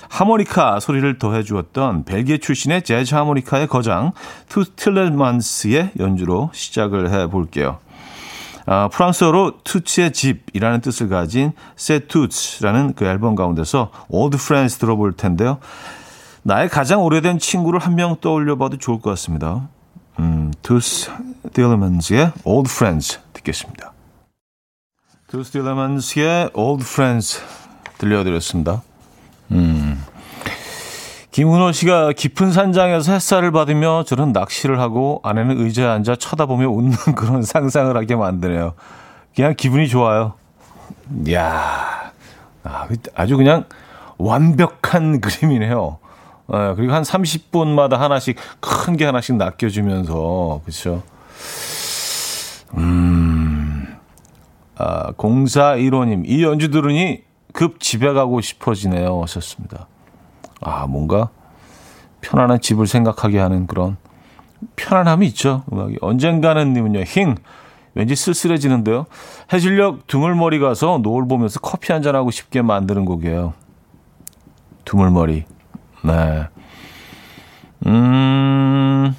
하모니카 0.08 0.80
소리를 0.80 1.18
더해 1.18 1.44
주었던 1.44 2.04
벨기에 2.04 2.38
출신의 2.38 2.82
재즈 2.82 3.14
하모니카의 3.14 3.68
거장 3.68 4.10
투츠 4.48 4.64
틸레만스의 4.64 5.92
연주로 6.00 6.50
시작을 6.52 7.12
해 7.12 7.28
볼게요. 7.28 7.78
아, 8.66 8.88
프랑스어로 8.88 9.60
투츠의 9.62 10.12
집이라는 10.12 10.80
뜻을 10.80 11.08
가진 11.08 11.52
Chez 11.76 12.08
Toots라는 12.08 12.94
그 12.94 13.04
앨범 13.04 13.36
가운데서 13.36 13.90
Old 14.08 14.36
Friends 14.40 14.78
들어볼 14.78 15.12
텐데요. 15.12 15.58
나의 16.42 16.68
가장 16.68 17.02
오래된 17.02 17.38
친구를 17.38 17.78
한 17.78 17.94
명 17.94 18.16
떠올려 18.20 18.56
봐도 18.56 18.76
좋을 18.76 19.00
것 19.00 19.10
같습니다. 19.10 19.68
음, 20.18 20.52
투스 20.62 21.10
딜러먼스의 21.52 22.32
Old 22.44 22.70
Friends 22.70 23.20
듣겠습니다. 23.32 23.92
투스 25.26 25.52
딜러먼스의 25.52 26.50
Old 26.54 26.84
Friends 26.86 27.42
들려드렸습니다. 27.98 28.82
음. 29.50 30.02
김은호 31.30 31.72
씨가 31.72 32.12
깊은 32.12 32.52
산장에서 32.52 33.12
햇살을 33.12 33.50
받으며 33.50 34.04
저는 34.04 34.32
낚시를 34.32 34.78
하고 34.78 35.20
아내는 35.24 35.60
의자에 35.60 35.86
앉아 35.86 36.14
쳐다보며 36.16 36.68
웃는 36.68 36.96
그런 37.16 37.42
상상을 37.42 37.96
하게 37.96 38.14
만드네요. 38.14 38.74
그냥 39.34 39.54
기분이 39.56 39.88
좋아요. 39.88 40.34
이야, 41.26 42.12
아, 42.62 42.88
아주 43.16 43.36
그냥 43.36 43.64
완벽한 44.16 45.20
그림이네요. 45.20 45.98
예, 46.52 46.74
그리고 46.76 46.92
한 46.92 47.02
30분마다 47.02 47.96
하나씩 47.96 48.36
큰 48.60 48.96
게 48.96 49.04
하나씩 49.06 49.36
낚여주면서 49.36 50.60
그렇죠. 50.64 51.02
음, 52.76 53.86
아, 54.76 55.12
0415님 55.12 56.24
이 56.26 56.42
연주 56.42 56.70
들으니 56.70 57.22
급 57.52 57.80
집에 57.80 58.12
가고 58.12 58.40
싶어지네요. 58.40 59.22
하셨습니다. 59.22 59.86
아 60.60 60.86
뭔가 60.86 61.30
편안한 62.20 62.60
집을 62.60 62.86
생각하게 62.86 63.38
하는 63.38 63.66
그런 63.66 63.96
편안함이 64.76 65.26
있죠. 65.28 65.62
음악이. 65.72 65.98
언젠가는 66.00 66.72
님은요, 66.72 67.04
힝. 67.04 67.36
왠지 67.94 68.16
쓸쓸해지는데요. 68.16 69.06
해질녘 69.52 70.06
드물머리 70.06 70.58
가서 70.58 70.98
노을 71.02 71.28
보면서 71.28 71.60
커피 71.60 71.92
한잔하고 71.92 72.30
싶게 72.30 72.62
만드는 72.62 73.04
곡이에요. 73.04 73.52
드물머리. 74.84 75.44
네. 76.04 76.46
음, 77.86 79.14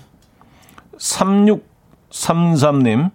3633님. 0.98 3.12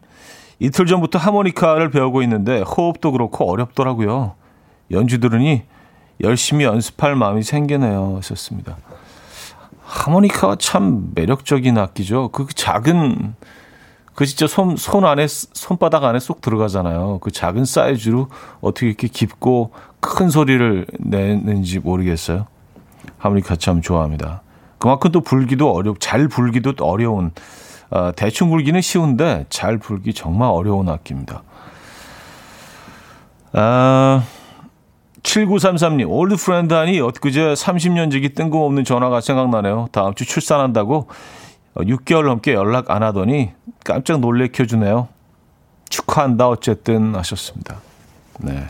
이틀 0.58 0.86
전부터 0.86 1.18
하모니카를 1.18 1.90
배우고 1.90 2.22
있는데 2.22 2.60
호흡도 2.60 3.12
그렇고 3.12 3.50
어렵더라고요. 3.50 4.34
연주 4.90 5.20
들으니 5.20 5.62
열심히 6.20 6.64
연습할 6.64 7.16
마음이 7.16 7.42
생기네요. 7.42 8.16
하셨습니다. 8.16 8.76
하모니카가 9.84 10.56
참 10.56 11.12
매력적인 11.14 11.78
악기죠. 11.78 12.28
그 12.32 12.46
작은 12.54 13.34
그 14.14 14.26
진짜 14.26 14.46
손, 14.46 14.76
손 14.76 15.06
안에, 15.06 15.26
손바닥 15.28 16.04
안에 16.04 16.18
쏙 16.18 16.42
들어가잖아요. 16.42 17.20
그 17.22 17.30
작은 17.30 17.64
사이즈로 17.64 18.28
어떻게 18.60 18.88
이렇게 18.88 19.08
깊고 19.08 19.72
큰 20.00 20.28
소리를 20.28 20.86
내는지 20.98 21.78
모르겠어요. 21.78 22.46
하모니카 23.20 23.56
참 23.56 23.80
좋아합니다. 23.80 24.42
그만큼 24.78 25.12
또 25.12 25.20
불기도 25.20 25.72
어렵, 25.72 26.00
잘 26.00 26.26
불기도 26.26 26.72
어려운, 26.80 27.30
어, 27.90 28.12
대충 28.16 28.50
불기는 28.50 28.80
쉬운데 28.80 29.46
잘 29.50 29.78
불기 29.78 30.14
정말 30.14 30.48
어려운 30.50 30.88
악기입니다. 30.88 31.42
아, 33.52 34.24
7933님, 35.22 36.08
Old 36.08 36.36
Friend 36.36 36.72
하니 36.72 36.98
엊그제 36.98 37.52
30년 37.52 38.10
지기 38.10 38.30
뜬금없는 38.30 38.84
전화가 38.84 39.20
생각나네요. 39.20 39.88
다음 39.92 40.14
주 40.14 40.24
출산한다고 40.24 41.08
6개월 41.76 42.24
넘게 42.24 42.54
연락 42.54 42.90
안 42.90 43.02
하더니 43.02 43.50
깜짝 43.84 44.20
놀래켜주네요. 44.20 45.08
축하한다 45.90 46.48
어쨌든 46.48 47.14
하셨습니다. 47.16 47.80
네. 48.38 48.64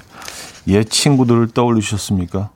옛 0.68 0.84
친구들을 0.84 1.52
떠올리셨습니까? 1.52 2.50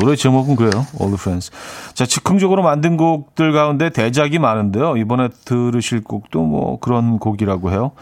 노래 0.00 0.16
제목은 0.16 0.56
그래요. 0.56 0.86
All 1.00 1.08
the 1.10 1.14
Friends. 1.14 1.50
자, 1.94 2.04
즉흥적으로 2.06 2.62
만든 2.62 2.96
곡들 2.96 3.52
가운데 3.52 3.90
대작이 3.90 4.38
많은데요. 4.38 4.96
이번에 4.96 5.28
들으실 5.44 6.02
곡도 6.02 6.42
뭐 6.42 6.78
그런 6.80 7.18
곡이라고 7.18 7.70
해요. 7.70 7.92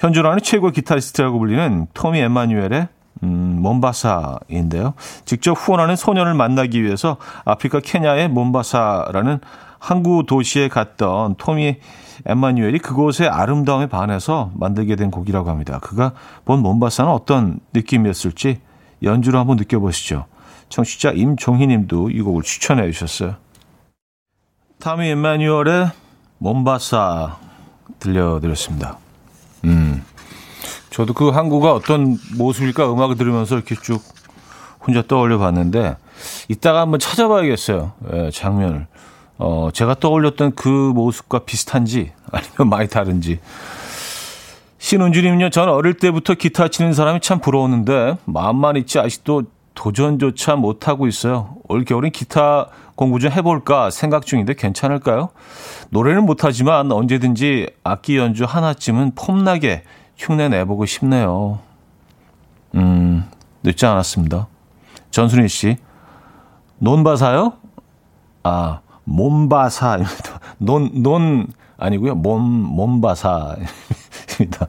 현존하는 0.00 0.40
최고 0.42 0.70
기타리스트라고 0.70 1.38
불리는 1.38 1.86
토미 1.94 2.20
에마뉴엘의 2.20 2.88
음, 3.22 3.58
몬바사인데요. 3.60 4.94
직접 5.24 5.52
후원하는 5.52 5.96
소년을 5.96 6.34
만나기 6.34 6.82
위해서 6.82 7.16
아프리카 7.44 7.80
케냐의 7.80 8.28
몬바사라는 8.28 9.40
항구 9.78 10.24
도시에 10.26 10.68
갔던 10.68 11.34
토미 11.36 11.76
엠마뉴엘이 12.26 12.78
그곳의 12.78 13.28
아름다움에 13.28 13.86
반해서 13.88 14.50
만들게 14.54 14.96
된 14.96 15.10
곡이라고 15.10 15.48
합니다. 15.48 15.78
그가 15.80 16.12
본 16.44 16.60
몬바사는 16.60 17.10
어떤 17.10 17.60
느낌이었을지 17.72 18.60
연주로 19.02 19.38
한번 19.38 19.56
느껴보시죠. 19.56 20.26
청취자 20.70 21.10
임종희 21.10 21.66
님도 21.66 22.10
이 22.10 22.22
곡을 22.22 22.42
추천해 22.42 22.90
주셨어요. 22.90 23.36
타미 24.78 25.08
엠마뉴얼의 25.08 25.90
몬바사 26.38 27.36
들려드렸습니다. 27.98 28.96
음. 29.64 30.02
저도 30.88 31.12
그 31.12 31.28
항구가 31.28 31.72
어떤 31.72 32.18
모습일까 32.36 32.90
음악을 32.90 33.16
들으면서 33.16 33.56
이렇게 33.56 33.74
쭉 33.74 34.02
혼자 34.80 35.02
떠올려 35.02 35.38
봤는데 35.38 35.96
이따가 36.48 36.80
한번 36.80 36.98
찾아봐야겠어요. 36.98 37.92
예, 38.12 38.30
장면을. 38.30 38.86
어, 39.38 39.70
제가 39.72 39.94
떠올렸던 39.94 40.54
그 40.54 40.68
모습과 40.68 41.40
비슷한지 41.40 42.12
아니면 42.30 42.68
많이 42.68 42.88
다른지. 42.88 43.40
신은주님은요, 44.78 45.50
전 45.50 45.68
어릴 45.68 45.94
때부터 45.94 46.34
기타 46.34 46.68
치는 46.68 46.94
사람이 46.94 47.20
참 47.20 47.40
부러웠는데 47.40 48.16
마음만 48.24 48.76
있지 48.76 48.98
아직도 48.98 49.44
도전조차 49.80 50.56
못하고 50.56 51.06
있어요. 51.06 51.56
올 51.66 51.86
겨울엔 51.86 52.12
기타 52.12 52.68
공부 52.96 53.18
좀 53.18 53.32
해볼까 53.32 53.88
생각 53.88 54.26
중인데 54.26 54.52
괜찮을까요? 54.52 55.30
노래는 55.88 56.26
못하지만 56.26 56.92
언제든지 56.92 57.66
악기 57.82 58.18
연주 58.18 58.44
하나쯤은 58.44 59.12
폼나게 59.14 59.84
흉내 60.18 60.50
내보고 60.50 60.84
싶네요. 60.84 61.60
음, 62.74 63.24
늦지 63.62 63.86
않았습니다. 63.86 64.48
전순희 65.12 65.48
씨, 65.48 65.78
논바사요? 66.76 67.54
아, 68.42 68.80
몸바사입니다. 69.04 70.40
논, 70.60 71.02
논, 71.02 71.46
아니고요. 71.78 72.16
몸, 72.16 72.42
몸바사입니다. 72.42 73.64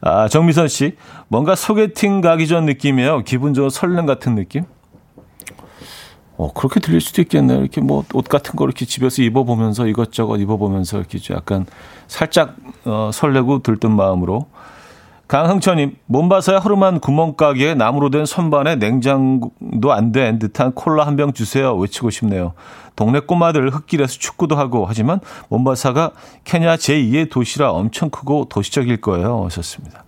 아, 0.00 0.26
정미선 0.26 0.66
씨, 0.66 0.96
뭔가 1.28 1.54
소개팅 1.54 2.20
가기 2.20 2.46
전 2.46 2.64
느낌이에요. 2.66 3.22
기분 3.24 3.54
좋은 3.54 3.70
설렘 3.70 4.06
같은 4.06 4.34
느낌? 4.34 4.64
어, 6.36 6.52
그렇게 6.52 6.78
들릴 6.80 7.00
수도 7.00 7.20
있겠네요. 7.22 7.60
이렇게 7.60 7.80
뭐 7.80 8.04
옷 8.14 8.28
같은 8.28 8.54
거 8.56 8.64
이렇게 8.64 8.84
집에서 8.86 9.22
입어보면서 9.22 9.86
이것저것 9.88 10.36
입어보면서 10.38 10.98
이렇게 10.98 11.18
약간 11.34 11.66
살짝 12.06 12.54
어, 12.84 13.10
설레고 13.12 13.62
들뜬 13.62 13.94
마음으로 13.94 14.46
강흥천님, 15.26 15.96
몸바사의 16.06 16.60
허름한 16.60 17.00
구멍가게에 17.00 17.74
나무로 17.74 18.08
된 18.08 18.24
선반에 18.24 18.76
냉장도 18.76 19.92
안 19.92 20.10
된 20.12 20.38
듯한 20.38 20.72
콜라 20.72 21.06
한 21.06 21.16
병 21.16 21.34
주세요. 21.34 21.76
외치고 21.76 22.08
싶네요. 22.08 22.54
동네 22.96 23.20
꼬마들 23.20 23.68
흙길에서 23.70 24.14
축구도 24.18 24.56
하고 24.56 24.86
하지만 24.88 25.20
몸바사가 25.50 26.12
케냐 26.44 26.76
제2의 26.76 27.30
도시라 27.30 27.72
엄청 27.72 28.08
크고 28.08 28.46
도시적일 28.48 29.02
거예요. 29.02 29.44
하셨습니다. 29.44 30.04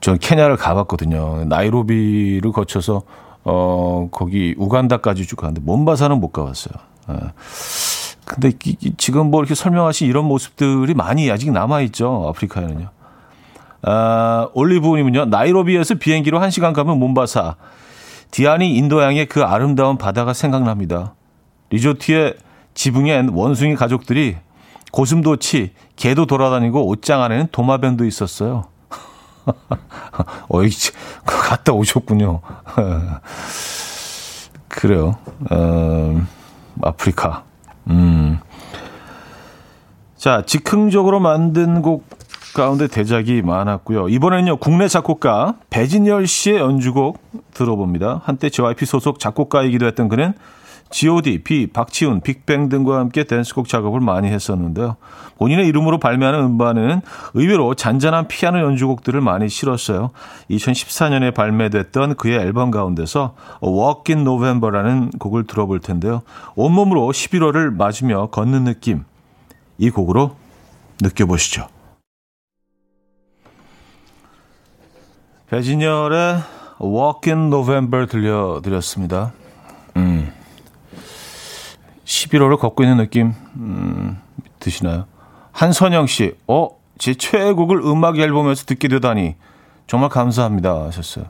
전 0.00 0.18
케냐를 0.18 0.56
가봤거든요. 0.56 1.44
나이로비를 1.44 2.52
거쳐서 2.52 3.02
어 3.44 4.08
거기 4.10 4.54
우간다까지 4.56 5.26
쭉 5.26 5.36
가는데 5.36 5.60
몸바사는 5.62 6.18
못 6.20 6.32
가봤어요. 6.32 6.74
예. 7.10 7.14
근데 8.24 8.52
지금 8.96 9.30
뭐 9.30 9.40
이렇게 9.40 9.54
설명하신 9.54 10.08
이런 10.08 10.24
모습들이 10.26 10.94
많이 10.94 11.30
아직 11.30 11.50
남아 11.50 11.80
있죠. 11.82 12.26
아프리카에는요. 12.28 12.88
아, 13.84 14.48
올리브님은요, 14.54 15.26
나이로비에서 15.26 15.96
비행기로 15.96 16.42
1 16.42 16.50
시간 16.50 16.72
가면 16.72 16.98
몬바사. 16.98 17.56
디아니 18.30 18.76
인도양의 18.76 19.26
그 19.26 19.42
아름다운 19.42 19.98
바다가 19.98 20.32
생각납니다. 20.32 21.14
리조트의 21.70 22.36
지붕엔 22.74 23.30
원숭이 23.30 23.74
가족들이 23.74 24.36
고슴도치, 24.92 25.72
개도 25.96 26.26
돌아다니고 26.26 26.86
옷장 26.86 27.22
안에는 27.22 27.48
도마뱀도 27.50 28.04
있었어요. 28.04 28.64
어이, 30.48 30.70
갔다 31.24 31.72
오셨군요. 31.72 32.40
그래요. 34.68 35.16
어, 35.50 36.26
아프리카. 36.82 37.44
음. 37.88 38.38
자, 40.16 40.42
즉흥적으로 40.46 41.20
만든 41.20 41.82
곡 41.82 42.06
가운데 42.54 42.86
대작이 42.86 43.42
많았고요. 43.42 44.08
이번에는요, 44.08 44.58
국내 44.58 44.86
작곡가 44.86 45.54
배진열 45.70 46.26
씨의 46.26 46.58
연주곡 46.58 47.18
들어봅니다. 47.54 48.20
한때 48.24 48.50
JYP 48.50 48.84
소속 48.86 49.18
작곡가이기도 49.18 49.86
했던 49.86 50.08
그는 50.08 50.34
G.O.D, 50.92 51.42
B, 51.42 51.68
박치훈, 51.68 52.20
빅뱅 52.20 52.68
등과 52.68 52.98
함께 52.98 53.24
댄스곡 53.24 53.66
작업을 53.66 54.00
많이 54.00 54.28
했었는데요. 54.28 54.96
본인의 55.38 55.66
이름으로 55.66 55.98
발매하는 55.98 56.38
음반에는 56.40 57.00
의외로 57.32 57.74
잔잔한 57.74 58.28
피아노 58.28 58.60
연주곡들을 58.60 59.20
많이 59.22 59.48
실었어요. 59.48 60.10
2014년에 60.50 61.34
발매됐던 61.34 62.16
그의 62.16 62.38
앨범 62.38 62.70
가운데서 62.70 63.34
Walk 63.64 64.14
in 64.14 64.20
November라는 64.24 65.10
곡을 65.18 65.44
들어볼 65.44 65.80
텐데요. 65.80 66.22
온몸으로 66.56 67.08
11월을 67.10 67.74
맞으며 67.74 68.26
걷는 68.26 68.64
느낌, 68.64 69.04
이 69.78 69.88
곡으로 69.88 70.36
느껴보시죠. 71.00 71.68
배진열의 75.48 76.36
Walk 76.82 77.32
in 77.32 77.46
November 77.46 78.06
들려드렸습니다. 78.06 79.32
음. 79.96 80.41
11월을 82.12 82.58
걷고 82.58 82.82
있는 82.82 82.98
느낌, 82.98 83.32
음, 83.56 84.20
드시나요? 84.60 85.06
한선영 85.52 86.06
씨, 86.06 86.34
어, 86.46 86.68
제 86.98 87.14
최애곡을 87.14 87.78
음악 87.78 88.18
앨범에서 88.18 88.66
듣게 88.66 88.88
되다니 88.88 89.34
정말 89.86 90.10
감사합니다 90.10 90.84
하셨어요. 90.84 91.24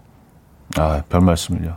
아, 0.77 1.03
별 1.09 1.21
말씀을요. 1.21 1.77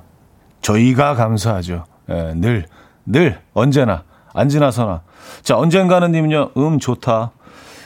저희가 0.62 1.14
감사하죠. 1.16 1.86
예, 2.10 2.34
늘, 2.36 2.66
늘, 3.06 3.40
언제나, 3.54 4.04
안 4.34 4.50
지나서나. 4.50 5.02
자, 5.44 5.58
언젠가는 5.58 6.12
님은요, 6.12 6.52
음, 6.58 6.80
좋다. 6.80 7.32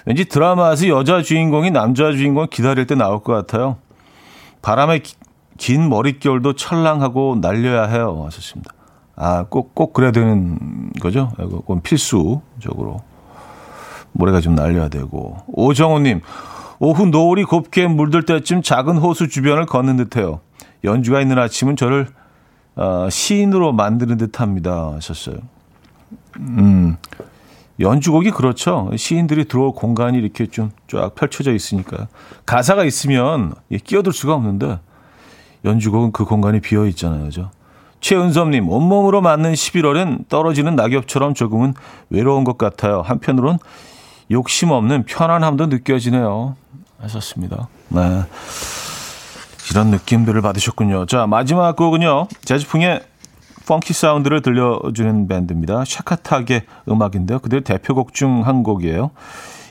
왠지 0.06 0.26
드라마에서 0.26 0.88
여자 0.88 1.22
주인공이 1.22 1.72
남자 1.72 2.12
주인공 2.12 2.48
기다릴 2.50 2.88
때 2.88 2.96
나올 2.96 3.22
것 3.22 3.34
같아요. 3.34 3.78
바람에 4.62 5.00
기, 5.00 5.16
긴 5.58 5.90
머릿결도 5.90 6.54
철랑하고 6.54 7.38
날려야 7.42 7.88
해요. 7.88 8.24
하셨습니다. 8.26 8.72
아, 9.20 9.46
꼭, 9.50 9.76
꼭 9.76 9.92
그래야 9.94 10.12
되는 10.12 10.92
거죠? 11.02 11.32
그건 11.38 11.82
필수적으로. 11.82 13.02
모래가 14.14 14.40
좀 14.42 14.56
날려야 14.56 14.88
되고. 14.88 15.38
오정우님, 15.48 16.22
오후 16.80 17.06
노을이 17.06 17.44
곱게 17.44 17.88
물들 17.88 18.24
때쯤 18.24 18.62
작은 18.62 18.98
호수 18.98 19.28
주변을 19.28 19.66
걷는 19.66 19.98
듯해요. 19.98 20.40
연주가 20.86 21.22
있는 21.22 21.38
아침은 21.38 21.76
저를 21.76 22.08
어, 22.76 23.10
시인으로 23.10 23.74
만드는 23.74 24.16
듯합니다. 24.18 24.94
하셨어요. 24.96 25.36
음, 26.40 26.96
연주곡이 27.82 28.32
그렇죠. 28.32 28.90
시인들이 28.96 29.46
들어올 29.46 29.74
공간이 29.74 30.18
이렇게 30.18 30.48
좀 30.48 30.72
쫙 30.88 31.14
펼쳐져 31.14 31.54
있으니까 31.54 32.08
가사가 32.46 32.84
있으면 32.84 33.54
끼어들 33.84 34.12
수가 34.12 34.34
없는데 34.34 34.80
연주곡은 35.66 36.14
그 36.14 36.26
공간이 36.26 36.62
비어 36.62 36.88
있잖아요, 36.88 37.26
그죠? 37.26 37.52
최은섭님, 38.02 38.70
온몸으로 38.70 39.22
맞는 39.22 39.54
11월은 39.54 40.28
떨어지는 40.30 40.76
낙엽처럼 40.76 41.34
조금은 41.34 41.74
외로운 42.10 42.44
것 42.44 42.58
같아요. 42.58 43.02
한편으론 43.02 43.60
욕심 44.32 44.72
없는 44.72 45.04
편안함도 45.06 45.68
느껴지네요. 45.68 46.56
하셨습니다. 47.02 47.68
네. 47.90 48.24
이런 49.72 49.88
느낌들을 49.88 50.42
받으셨군요. 50.42 51.06
자, 51.06 51.28
마지막 51.28 51.76
곡은요. 51.76 52.28
재즈풍의 52.44 53.02
펑키 53.68 53.94
사운드를 53.94 54.42
들려주는 54.42 55.28
밴드입니다. 55.28 55.84
샤카타의 55.86 56.64
음악인데요. 56.90 57.40
그들 57.40 57.62
대표곡 57.64 58.14
중 58.14 58.42
한 58.46 58.64
곡이에요. 58.64 59.12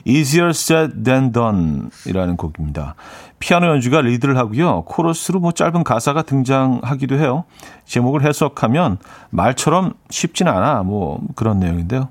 Easier 0.05 0.49
Said 0.49 1.03
Than 1.03 1.31
Done 1.31 1.89
이라는 2.05 2.37
곡입니다. 2.37 2.95
피아노 3.39 3.67
연주가 3.67 4.01
리드를 4.01 4.37
하고요. 4.37 4.83
코러스로 4.83 5.39
뭐 5.39 5.51
짧은 5.51 5.83
가사가 5.83 6.23
등장하기도 6.23 7.17
해요. 7.17 7.45
제목을 7.85 8.25
해석하면 8.25 8.97
말처럼 9.29 9.93
쉽진 10.09 10.47
않아. 10.47 10.83
뭐 10.83 11.21
그런 11.35 11.59
내용인데요. 11.59 12.09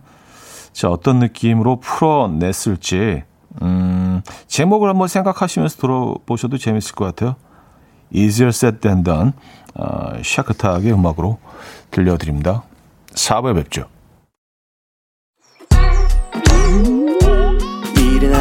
자, 0.73 0.89
어떤 0.89 1.19
느낌으로 1.19 1.81
풀어냈을지, 1.81 3.25
음, 3.63 4.23
제목을 4.47 4.89
한번 4.89 5.09
생각하시면서 5.09 5.77
들어보셔도 5.79 6.57
재밌을 6.57 6.95
것 6.95 7.05
같아요. 7.05 7.37
Easier 8.13 8.51
Said 8.51 8.81
Than 8.81 9.03
Done, 9.03 9.33
어, 9.75 10.13
샤크타의 10.23 10.93
음악으로 10.93 11.39
들려드립니다. 11.91 12.63
4부에 13.15 13.55
뵙죠. 13.57 13.87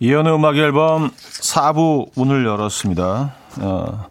이현우 0.00 0.34
음악 0.34 0.56
앨범 0.56 1.10
4부 1.10 2.10
문을 2.16 2.44
열었습니다. 2.44 3.34
어, 3.60 4.06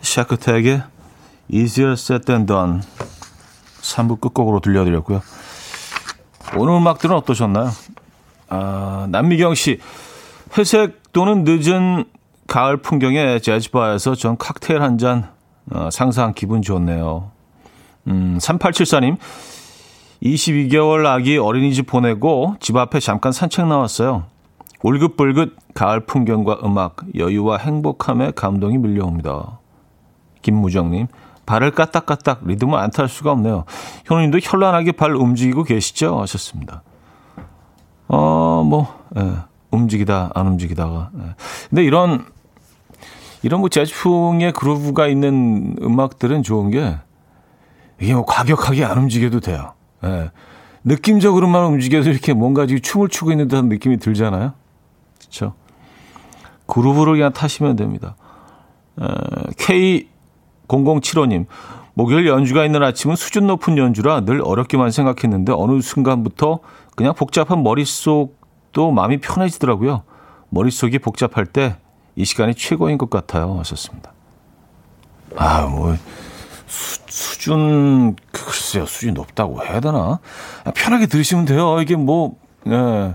샤크택의 0.00 0.82
Easier 1.48 1.92
Said 1.94 2.24
Than 2.26 2.46
Done 2.46 2.80
3부 3.82 4.20
끝곡으로 4.20 4.60
들려드렸고요. 4.60 5.20
오늘 6.56 6.74
음악들은 6.74 7.14
어떠셨나요? 7.16 7.70
아, 8.48 9.06
남미경 9.10 9.54
씨, 9.54 9.80
회색 10.56 11.12
또는 11.12 11.44
늦은 11.44 12.04
가을 12.46 12.76
풍경의 12.78 13.42
재즈바에서 13.42 14.14
전 14.14 14.36
칵테일 14.36 14.82
한 14.82 14.98
잔 14.98 15.28
어, 15.72 15.88
상상 15.92 16.32
기분 16.34 16.62
좋네요. 16.62 17.30
음, 18.08 18.38
3874님, 18.40 19.18
22개월 20.22 21.06
아기 21.06 21.36
어린이집 21.36 21.86
보내고 21.86 22.56
집 22.60 22.76
앞에 22.76 22.98
잠깐 23.00 23.30
산책 23.32 23.66
나왔어요. 23.66 24.24
울긋불긋 24.82 25.56
가을 25.74 26.00
풍경과 26.00 26.60
음악, 26.64 26.96
여유와 27.16 27.58
행복함에 27.58 28.32
감동이 28.32 28.78
밀려옵니다. 28.78 29.58
김무정님, 30.42 31.06
발을 31.46 31.72
까딱까딱 31.72 32.46
리듬을 32.46 32.78
안 32.78 32.90
탈 32.90 33.08
수가 33.08 33.32
없네요. 33.32 33.64
현우님도 34.06 34.38
현란하게 34.42 34.92
발 34.92 35.14
움직이고 35.14 35.64
계시죠? 35.64 36.20
하셨습니다. 36.20 36.82
어, 38.08 38.64
뭐, 38.64 39.04
예, 39.16 39.36
움직이다, 39.70 40.30
안 40.34 40.46
움직이다가. 40.46 41.10
예. 41.18 41.34
근데 41.68 41.84
이런, 41.84 42.24
이런 43.42 43.60
뭐 43.60 43.68
재즈풍의 43.68 44.52
그루브가 44.52 45.06
있는 45.08 45.76
음악들은 45.82 46.42
좋은 46.42 46.70
게, 46.70 46.96
이게 48.00 48.14
뭐 48.14 48.24
과격하게 48.24 48.84
안 48.84 48.98
움직여도 48.98 49.40
돼요. 49.40 49.74
예. 50.04 50.30
느낌적으로만 50.84 51.66
움직여도 51.66 52.08
이렇게 52.10 52.32
뭔가 52.32 52.66
지금 52.66 52.80
춤을 52.80 53.08
추고 53.08 53.32
있는 53.32 53.48
듯한 53.48 53.68
느낌이 53.68 53.98
들잖아요. 53.98 54.54
그렇죠? 55.20 55.54
그루브를 56.66 57.14
그냥 57.14 57.32
타시면 57.32 57.76
됩니다. 57.76 58.16
에, 59.00 60.06
K0075님, 60.68 61.46
목요일 61.94 62.26
연주가 62.26 62.64
있는 62.64 62.82
아침은 62.82 63.16
수준 63.16 63.46
높은 63.46 63.78
연주라 63.78 64.22
늘 64.22 64.40
어렵게만 64.42 64.90
생각했는데 64.90 65.52
어느 65.54 65.80
순간부터 65.80 66.60
그냥 66.96 67.14
복잡한 67.14 67.62
머릿속도 67.62 68.90
마음이 68.90 69.18
편해지더라고요. 69.18 70.02
머릿속이 70.50 70.98
복잡할 70.98 71.46
때 71.46 71.76
이 72.16 72.24
시간이 72.24 72.54
최고인 72.54 72.98
것 72.98 73.08
같아요. 73.08 73.58
하셨습니다. 73.60 74.12
아, 75.36 75.62
뭐, 75.66 75.96
수, 76.66 77.00
수준, 77.08 78.16
글쎄요, 78.30 78.84
수준이 78.84 79.12
높다고 79.12 79.64
해야 79.64 79.80
되나? 79.80 80.18
편하게 80.74 81.06
들으시면 81.06 81.44
돼요. 81.44 81.80
이게 81.80 81.96
뭐, 81.96 82.36
예. 82.66 83.14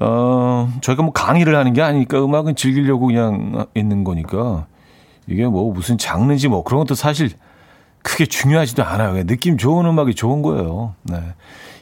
어, 0.00 0.72
저희가 0.80 1.02
뭐 1.02 1.12
강의를 1.12 1.54
하는 1.56 1.72
게 1.72 1.82
아니니까 1.82 2.24
음악은 2.24 2.56
즐기려고 2.56 3.06
그냥 3.06 3.66
있는 3.74 4.02
거니까 4.02 4.66
이게 5.26 5.46
뭐 5.46 5.72
무슨 5.72 5.98
장르인지 5.98 6.48
뭐 6.48 6.64
그런 6.64 6.80
것도 6.80 6.94
사실 6.94 7.30
크게 8.02 8.24
중요하지도 8.26 8.82
않아요. 8.82 9.10
그냥 9.12 9.26
느낌 9.26 9.58
좋은 9.58 9.84
음악이 9.86 10.14
좋은 10.14 10.40
거예요. 10.42 10.94
네. 11.02 11.20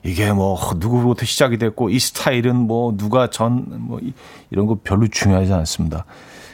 이게 0.02 0.32
뭐 0.32 0.58
누구부터 0.76 1.24
시작이 1.24 1.58
됐고 1.58 1.90
이 1.90 1.98
스타일은 1.98 2.56
뭐 2.56 2.96
누가 2.96 3.28
전 3.28 3.66
뭐 3.68 4.00
이런 4.50 4.66
거 4.66 4.78
별로 4.82 5.06
중요하지 5.06 5.52
않습니다. 5.52 6.04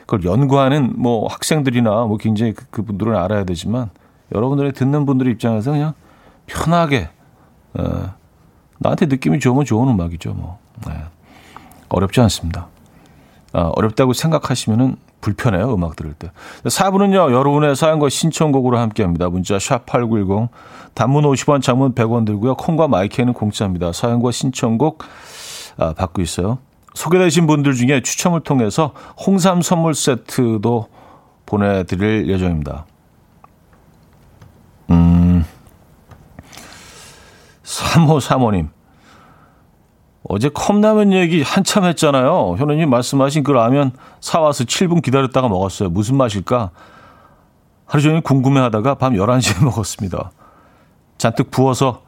그걸 0.01 0.25
연구하는 0.25 0.93
뭐 0.97 1.27
학생들이나 1.29 2.05
뭐 2.05 2.19
굉장히 2.19 2.53
그, 2.53 2.67
그분들은 2.71 3.17
알아야 3.17 3.45
되지만 3.45 3.89
여러분들의 4.35 4.73
듣는 4.73 5.07
분들 5.07 5.29
입장에서 5.29 5.73
그냥 5.73 5.95
편하게 6.47 7.09
어, 7.73 8.13
나한테 8.79 9.07
느낌이 9.07 9.39
좋으면 9.39 9.65
좋은 9.65 9.89
음악이죠. 9.89 10.35
뭐. 10.35 10.59
네. 10.87 10.95
어렵지 11.95 12.21
않습니다. 12.23 12.69
아, 13.53 13.71
어렵다고 13.75 14.13
생각하시면은 14.13 14.97
불편해요. 15.21 15.73
음악 15.73 15.97
들을 15.97 16.13
때. 16.13 16.31
4부는요. 16.65 17.33
여러분의 17.33 17.77
사연과 17.77 18.09
신청곡으로 18.11 18.79
함께합니다. 18.79 19.31
문자 19.31 19.59
샵 19.59 19.87
8910 19.87 20.51
단문 20.93 21.25
50원 21.25 21.63
장문 21.63 21.95
100원 21.95 22.27
들고요. 22.27 22.57
콩과 22.57 22.89
마이크는 22.89 23.33
공짜입니다. 23.33 23.93
사연과 23.93 24.33
신청곡 24.33 25.03
아, 25.79 25.95
받고 25.95 26.21
있어요. 26.21 26.59
소개되신 26.95 27.47
분들 27.47 27.75
중에 27.75 28.03
추첨을 28.03 28.41
통해서 28.41 28.93
홍삼 29.27 29.63
선물 29.63 29.95
세트도 29.95 30.89
보내드릴 31.47 32.29
예정입니다. 32.29 32.87
음, 34.91 35.45
3호 37.63 38.21
3호님. 38.21 38.74
어제 40.29 40.49
컵라면 40.49 41.13
얘기 41.13 41.43
한참 41.43 41.85
했잖아요. 41.85 42.57
현우님 42.59 42.91
말씀하신 42.91 43.45
그 43.45 43.53
라면 43.53 43.93
사와서 44.21 44.65
7분 44.65 45.03
기다렸다가 45.03 45.49
먹었어요. 45.49 45.91
무슨 45.91 46.17
맛일까? 46.17 46.71
하루 47.87 48.03
종일 48.03 48.23
궁금해 48.23 48.61
하다가 48.61 48.95
밤 48.95 49.15
11시에 49.15 49.63
먹었습니다. 49.65 50.33
잔뜩 51.19 51.51
부어서 51.51 52.03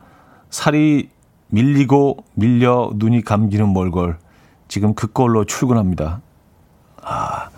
살이 0.51 1.11
밀리고 1.49 2.25
밀려 2.35 2.91
눈이 2.95 3.23
감기는 3.23 3.69
몰걸. 3.69 4.19
지금 4.69 4.95
그걸로 4.95 5.45
출근합니다. 5.45 6.21
아, 7.03 7.49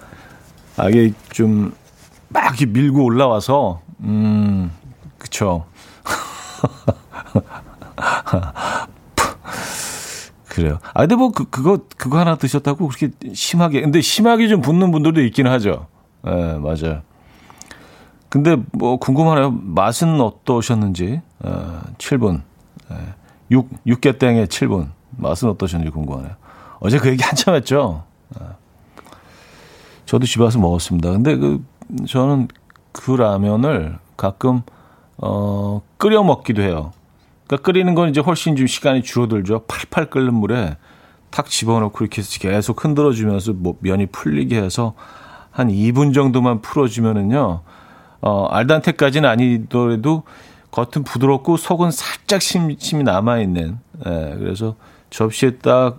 아 0.77 0.89
이게 0.89 1.13
좀 1.31 1.73
막 2.29 2.55
밀고 2.61 3.05
올라와서, 3.05 3.81
음, 4.01 4.71
그쵸. 5.17 5.65
그래요. 10.59 10.79
아, 10.93 11.03
근데 11.03 11.15
뭐, 11.15 11.31
그, 11.31 11.45
그거, 11.49 11.79
그거 11.97 12.19
하나 12.19 12.35
드셨다고 12.35 12.89
그렇게 12.89 13.11
심하게, 13.33 13.81
근데 13.81 14.01
심하게 14.01 14.49
좀 14.49 14.61
붓는 14.61 14.91
분들도 14.91 15.23
있긴 15.23 15.47
하죠. 15.47 15.87
예, 16.27 16.31
네, 16.31 16.59
맞아요. 16.59 17.03
근데 18.29 18.57
뭐 18.73 18.97
궁금하네요. 18.97 19.53
맛은 19.53 20.21
어떠셨는지. 20.21 21.21
예, 21.45 21.49
7분. 21.99 22.43
예, 22.91 22.97
6, 23.53 23.69
6개땡에 23.87 24.49
7분. 24.49 24.89
맛은 25.17 25.49
어떠셨는지 25.51 25.93
궁금하네요. 25.93 26.33
어제 26.81 26.99
그 26.99 27.09
얘기 27.09 27.23
한참 27.23 27.55
했죠. 27.55 28.03
저도 30.07 30.27
집에 30.27 30.43
와서 30.43 30.59
먹었습니다. 30.59 31.11
근데 31.11 31.37
그 31.37 31.65
저는 32.07 32.49
그 32.93 33.13
라면을 33.13 33.99
가끔 34.17 34.63
어 35.19 35.83
끓여 35.99 36.23
먹기도 36.23 36.63
해요. 36.63 36.93
그러니까 37.49 37.57
끓이는 37.65 37.97
건 37.97 38.11
이제 38.11 38.21
훨씬 38.21 38.55
좀 38.55 38.69
시간이 38.69 39.03
줄어들죠. 39.03 39.65
팔팔 39.67 40.11
끓는 40.11 40.33
물에 40.35 40.77
탁 41.31 41.47
집어넣고 41.47 42.05
이렇게 42.05 42.23
계속 42.23 42.85
흔들어 42.85 43.13
주면서 43.13 43.53
뭐 43.53 43.77
면이 43.81 44.07
풀리게 44.07 44.57
해서 44.63 44.95
한 45.51 45.69
2분 45.69 46.15
정도만 46.15 46.61
풀어 46.63 46.87
주면은요, 46.87 47.63
어, 48.21 48.47
알단테까지는 48.47 49.29
아니더라도 49.29 50.23
겉은 50.71 51.03
부드럽고 51.05 51.57
속은 51.57 51.91
살짝 51.91 52.41
심 52.41 52.77
심이 52.79 53.03
남아 53.03 53.41
있는, 53.41 53.79
예, 54.07 54.37
그래서 54.39 54.77
접시에 55.11 55.57
딱 55.57 55.99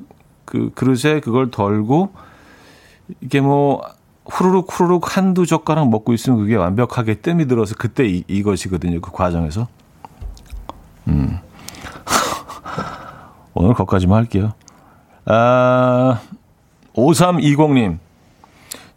그 0.50 0.72
그릇에 0.74 1.20
그걸 1.20 1.52
덜고, 1.52 2.12
이게 3.22 3.40
뭐, 3.40 3.84
후루룩 4.26 4.68
후루룩 4.68 5.16
한두 5.16 5.46
젓가락 5.46 5.90
먹고 5.90 6.12
있으면 6.14 6.40
그게 6.40 6.56
완벽하게 6.56 7.16
뜸이 7.16 7.48
들어서 7.48 7.76
그때 7.78 8.08
이, 8.08 8.24
이것이거든요. 8.28 9.00
그 9.00 9.12
과정에서. 9.12 9.68
음. 11.10 11.40
오늘 13.54 13.74
거기까지만 13.74 14.18
할게요. 14.18 14.54
아, 15.26 16.22
5320님. 16.96 18.00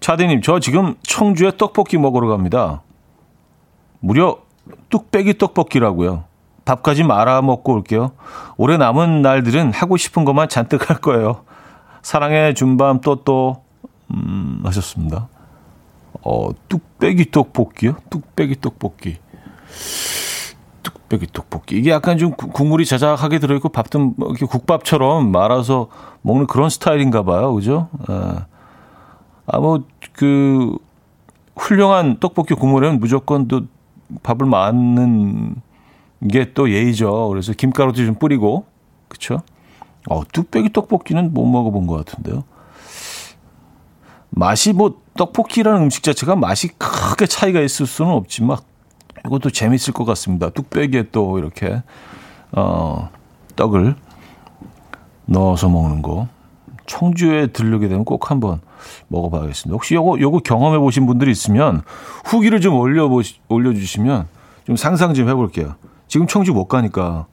차디님, 0.00 0.42
저 0.42 0.58
지금 0.58 0.94
청주에 1.02 1.52
떡볶이 1.56 1.96
먹으러 1.96 2.28
갑니다. 2.28 2.82
무려 4.00 4.38
뚝배기 4.88 5.38
떡볶이라고요. 5.38 6.24
밥까지 6.64 7.04
말아 7.04 7.42
먹고 7.42 7.72
올게요. 7.72 8.12
올해 8.56 8.76
남은 8.76 9.22
날들은 9.22 9.72
하고 9.72 9.96
싶은 9.96 10.24
것만 10.24 10.48
잔뜩 10.48 10.90
할 10.90 10.98
거예요. 10.98 11.44
사랑의 12.02 12.54
준밤 12.54 13.00
또또 13.00 13.62
음, 14.10 14.60
하셨습니다. 14.64 15.28
어, 16.22 16.50
뚝배기 16.68 17.30
떡볶이요? 17.30 17.96
뚝배기 18.10 18.60
떡볶이. 18.60 19.18
뚝배기 21.12 21.26
떡볶이. 21.32 21.76
이게 21.76 21.90
약간 21.90 22.16
좀 22.16 22.32
국물이 22.32 22.86
자작하게 22.86 23.38
들어있고 23.38 23.68
밥도 23.68 24.14
뭐 24.16 24.30
이렇게 24.30 24.46
국밥처럼 24.46 25.30
말아서 25.30 25.88
먹는 26.22 26.46
그런 26.46 26.70
스타일인가 26.70 27.22
봐요. 27.22 27.54
그죠? 27.54 27.88
아. 28.08 28.46
아, 29.46 29.58
뭐, 29.58 29.82
그, 30.12 30.76
훌륭한 31.56 32.18
떡볶이 32.20 32.54
국물에는 32.54 33.00
무조건 33.00 33.48
또 33.48 33.62
밥을 34.22 34.46
많는 34.46 35.56
게 36.30 36.54
또 36.54 36.70
예의죠. 36.70 37.28
그래서 37.28 37.52
김가루도 37.52 38.04
좀 38.06 38.14
뿌리고, 38.14 38.64
그쵸? 39.08 39.40
어, 40.08 40.22
뚝배기 40.32 40.72
떡볶이는 40.72 41.34
못 41.34 41.44
먹어본 41.44 41.86
것 41.86 42.04
같은데요. 42.04 42.44
맛이 44.30 44.72
뭐, 44.72 44.94
떡볶이라는 45.18 45.82
음식 45.82 46.04
자체가 46.04 46.36
맛이 46.36 46.68
크게 46.78 47.26
차이가 47.26 47.60
있을 47.60 47.86
수는 47.86 48.12
없지만, 48.12 48.58
이것도 49.27 49.51
재밌을 49.51 49.93
것 49.93 50.05
같습니다. 50.05 50.51
뚝배기에 50.51 51.09
또 51.12 51.39
이렇게, 51.39 51.83
어, 52.53 53.11
떡을 53.57 53.95
넣어서 55.27 55.68
먹는 55.68 56.03
거. 56.03 56.29
청주에 56.87 57.49
들르게 57.49 57.89
되면 57.89 58.05
꼭 58.05 58.31
한번 58.31 58.61
먹어봐야겠습니다. 59.09 59.73
혹시 59.73 59.95
요거, 59.95 60.18
요거 60.20 60.41
경험해 60.41 60.79
보신 60.79 61.07
분들이 61.07 61.31
있으면 61.31 61.83
후기를 62.25 62.61
좀 62.61 62.75
올려 62.75 63.09
보시, 63.09 63.37
올려 63.49 63.73
주시면 63.73 64.27
좀 64.66 64.77
상상 64.77 65.14
좀 65.14 65.29
해볼게요. 65.29 65.77
지금 66.09 66.27
청주 66.27 66.53
못 66.53 66.66
가니까. 66.66 67.27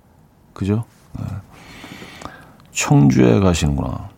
그죠? 0.53 0.83
네. 1.17 1.25
청주에 2.71 3.39
가시는구나. 3.39 4.09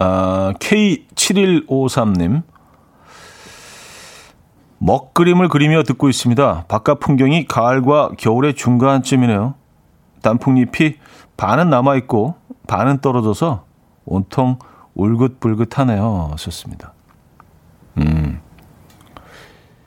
아, 0.00 0.52
K7153님. 0.58 2.42
먹그림을 4.78 5.48
그리며 5.48 5.82
듣고 5.82 6.08
있습니다. 6.08 6.64
바깥 6.68 7.00
풍경이 7.00 7.46
가을과 7.46 8.10
겨울의 8.16 8.54
중간쯤이네요. 8.54 9.54
단풍잎이 10.22 10.96
반은 11.36 11.70
남아있고 11.70 12.34
반은 12.66 12.98
떨어져서 13.00 13.64
온통 14.04 14.58
울긋불긋하네요. 14.94 16.34
썼습니다. 16.38 16.92
음. 17.98 18.40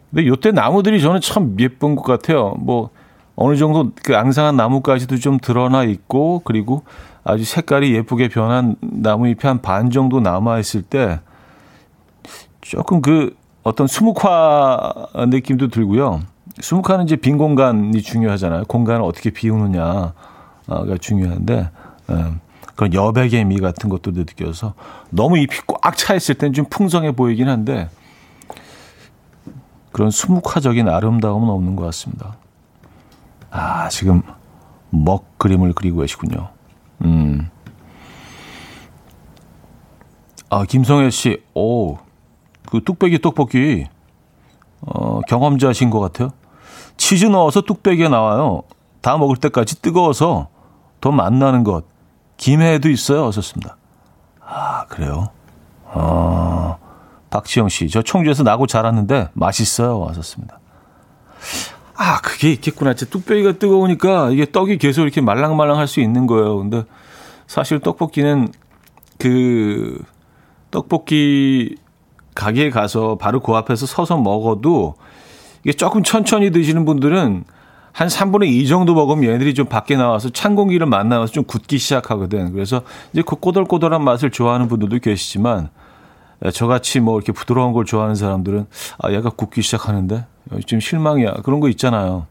근데 0.09 0.27
요때 0.27 0.51
나무들이 0.51 1.01
저는 1.01 1.21
참 1.21 1.55
예쁜 1.59 1.95
것 1.95 2.03
같아요. 2.03 2.55
뭐 2.59 2.89
어느 3.35 3.55
정도 3.55 3.91
그 4.03 4.15
앙상한 4.17 4.55
나뭇가지도 4.57 5.17
좀 5.17 5.39
드러나 5.39 5.83
있고 5.83 6.41
그리고 6.43 6.83
아주 7.23 7.45
색깔이 7.45 7.93
예쁘게 7.93 8.27
변한 8.27 8.75
나무잎이 8.81 9.39
한 9.43 9.61
반 9.61 9.89
정도 9.89 10.19
남아 10.19 10.59
있을 10.59 10.81
때 10.81 11.21
조금 12.61 13.01
그 13.01 13.35
어떤 13.63 13.87
수묵화 13.87 15.07
느낌도 15.27 15.67
들고요. 15.69 16.21
수묵화는 16.59 17.05
이제 17.05 17.15
빈 17.15 17.37
공간이 17.37 18.01
중요하잖아요. 18.01 18.65
공간을 18.65 19.01
어떻게 19.03 19.29
비우느냐가 19.29 20.13
중요한데 20.99 21.69
음. 22.09 22.39
그런 22.75 22.93
여백의 22.93 23.45
미 23.45 23.59
같은 23.59 23.89
것도 23.89 24.11
느껴서 24.11 24.73
너무 25.09 25.37
잎이 25.37 25.59
꽉 25.67 25.95
차 25.95 26.15
있을 26.15 26.35
땐 26.35 26.53
좀 26.53 26.65
풍성해 26.69 27.11
보이긴 27.11 27.47
한데 27.47 27.89
그런 29.91 30.09
수묵화적인 30.09 30.87
아름다움은 30.89 31.49
없는 31.49 31.75
것 31.75 31.83
같습니다. 31.85 32.37
아, 33.51 33.89
지금 33.89 34.23
먹 34.89 35.37
그림을 35.37 35.73
그리고 35.73 35.99
계시군요. 35.99 36.49
음. 37.03 37.49
아, 40.49 40.65
김성애 40.65 41.09
씨, 41.09 41.43
오, 41.53 41.97
그 42.71 42.81
뚝배기 42.83 43.19
떡볶이, 43.19 43.85
어, 44.81 45.19
경험자신 45.27 45.89
것 45.89 45.99
같아요. 45.99 46.29
치즈 46.97 47.25
넣어서 47.25 47.61
뚝배기에 47.61 48.07
나와요. 48.07 48.63
다 49.01 49.17
먹을 49.17 49.35
때까지 49.35 49.81
뜨거워서 49.81 50.47
더 51.01 51.11
맛나는 51.11 51.63
것. 51.63 51.83
김해에도 52.37 52.89
있어요. 52.89 53.25
어셨습니다. 53.27 53.75
아, 54.39 54.85
그래요? 54.87 55.29
어, 55.85 56.77
박지영 57.29 57.69
씨. 57.69 57.89
저 57.89 58.01
청주에서 58.01 58.43
나고 58.43 58.67
자랐는데 58.67 59.29
맛있어요. 59.33 59.99
왔었습니다. 59.99 60.59
아, 61.95 62.21
그게 62.21 62.51
있겠구나. 62.53 62.93
제 62.93 63.05
뚝배기가 63.05 63.53
뜨거우니까 63.53 64.29
이게 64.29 64.49
떡이 64.49 64.77
계속 64.77 65.03
이렇게 65.03 65.21
말랑말랑 65.21 65.77
할 65.77 65.87
수 65.87 65.99
있는 65.99 66.25
거예요. 66.25 66.57
근데 66.57 66.83
사실 67.47 67.79
떡볶이는 67.79 68.47
그 69.19 70.01
떡볶이 70.71 71.75
가게에 72.35 72.69
가서 72.69 73.17
바로 73.17 73.39
그 73.39 73.53
앞에서 73.53 73.85
서서 73.85 74.17
먹어도 74.17 74.95
이게 75.63 75.73
조금 75.73 76.03
천천히 76.03 76.51
드시는 76.51 76.85
분들은 76.85 77.43
한 77.93 78.07
3분의 78.07 78.47
2 78.47 78.67
정도 78.67 78.93
먹으면 78.93 79.25
얘네들이 79.25 79.53
좀 79.53 79.65
밖에 79.65 79.97
나와서 79.97 80.29
찬 80.29 80.55
공기를 80.55 80.87
만나서 80.87 81.31
좀 81.31 81.43
굳기 81.43 81.77
시작하거든. 81.77 82.53
그래서 82.53 82.81
이제 83.11 83.21
그 83.25 83.35
꼬들꼬들한 83.35 84.03
맛을 84.03 84.31
좋아하는 84.31 84.67
분들도 84.67 84.99
계시지만 84.99 85.69
저같이 86.53 86.99
뭐 86.99 87.17
이렇게 87.17 87.31
부드러운 87.31 87.73
걸 87.73 87.85
좋아하는 87.85 88.15
사람들은 88.15 88.65
아, 88.99 89.11
얘가 89.11 89.29
굳기 89.29 89.61
시작하는데 89.61 90.25
좀 90.65 90.79
실망이야. 90.79 91.33
그런 91.43 91.59
거 91.59 91.69
있잖아요. 91.69 92.27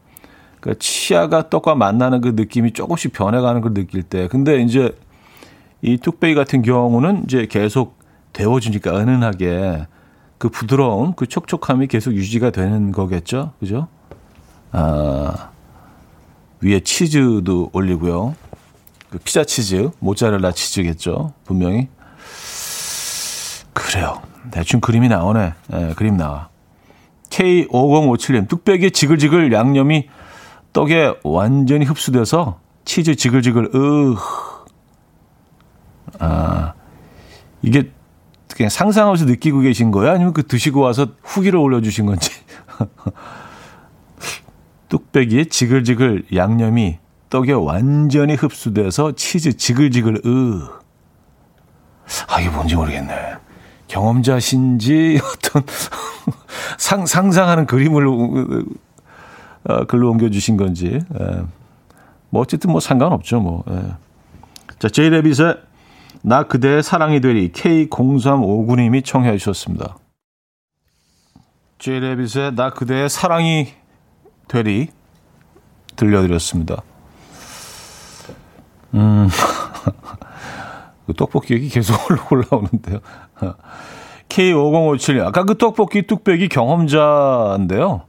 그러니까 0.59 0.79
치아가 0.79 1.49
떡과 1.49 1.75
만나는 1.75 2.21
그 2.21 2.33
느낌이 2.35 2.73
조금씩 2.73 3.13
변해가는 3.13 3.61
걸 3.61 3.73
느낄 3.73 4.03
때. 4.03 4.27
근데 4.27 4.61
이제 4.61 4.95
이 5.81 5.97
뚝배기 5.97 6.35
같은 6.35 6.61
경우는 6.61 7.23
이제 7.25 7.47
계속 7.49 8.00
데워주니까 8.33 8.97
은은하게 8.97 9.87
그 10.37 10.49
부드러운 10.49 11.13
그 11.15 11.27
촉촉함이 11.27 11.87
계속 11.87 12.13
유지가 12.13 12.49
되는 12.49 12.91
거겠죠. 12.91 13.53
그죠? 13.59 13.87
아, 14.71 15.49
위에 16.61 16.79
치즈도 16.79 17.69
올리고요. 17.73 18.35
그 19.09 19.19
피자 19.19 19.43
치즈, 19.43 19.91
모짜렐라 19.99 20.51
치즈겠죠. 20.53 21.33
분명히. 21.43 21.89
그래요. 23.73 24.21
대충 24.51 24.79
그림이 24.79 25.09
나오네. 25.09 25.53
네, 25.67 25.93
그림 25.95 26.17
나와. 26.17 26.49
K5057님, 27.29 28.47
뚝배기 28.47 28.91
지글지글 28.91 29.53
양념이 29.53 30.09
떡에 30.73 31.15
완전히 31.23 31.85
흡수돼서 31.85 32.59
치즈 32.85 33.15
지글지글, 33.15 33.71
으 33.75 34.15
아, 36.19 36.73
이게 37.61 37.91
그냥 38.55 38.69
상상하면서 38.69 39.25
느끼고 39.25 39.59
계신 39.59 39.91
거예요? 39.91 40.13
아니면 40.13 40.33
그 40.33 40.45
드시고 40.45 40.81
와서 40.81 41.07
후기를 41.23 41.59
올려주신 41.59 42.05
건지. 42.05 42.31
뚝배기에 44.89 45.45
지글지글 45.45 46.25
양념이 46.35 46.99
떡에 47.29 47.53
완전히 47.53 48.35
흡수돼서 48.35 49.13
치즈 49.13 49.55
지글지글 49.55 50.21
으. 50.25 50.67
아, 52.27 52.41
이게 52.41 52.49
뭔지 52.49 52.75
모르겠네. 52.75 53.35
경험자신지 53.87 55.19
어떤 55.23 55.63
상, 56.77 57.05
상상하는 57.05 57.65
그림을 57.65 58.05
어, 59.63 59.85
글로 59.85 60.11
옮겨주신 60.11 60.57
건지. 60.57 60.87
에. 60.87 61.41
뭐 62.29 62.41
어쨌든 62.41 62.71
뭐 62.71 62.81
상관없죠 62.81 63.39
뭐. 63.39 63.63
에. 63.69 63.81
자, 64.79 64.89
제이 64.89 65.09
레빗의 65.09 65.55
나 66.23 66.43
그대의 66.43 66.83
사랑이 66.83 67.19
되리 67.19 67.51
K0359님이 67.51 69.03
청해 69.03 69.37
주셨습니다. 69.37 69.97
제이레빗의 71.79 72.55
나 72.55 72.69
그대의 72.69 73.09
사랑이 73.09 73.69
되리 74.47 74.89
들려드렸습니다. 75.95 76.83
음, 78.93 79.29
그 81.07 81.13
떡볶이 81.13 81.55
얘기 81.55 81.69
계속 81.69 81.97
올라오는데요. 82.31 82.99
K5057, 84.29 85.25
아까 85.25 85.43
그 85.43 85.57
떡볶이 85.57 86.03
뚝배기 86.03 86.49
경험자인데요. 86.49 88.03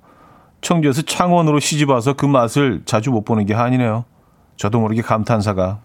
청주에서 0.61 1.03
창원으로 1.03 1.59
시집 1.61 1.89
와서 1.89 2.13
그 2.13 2.27
맛을 2.27 2.83
자주 2.85 3.11
못 3.11 3.25
보는 3.25 3.47
게 3.47 3.55
한이네요. 3.55 4.05
저도 4.57 4.81
모르게 4.81 5.03
감탄사가. 5.03 5.81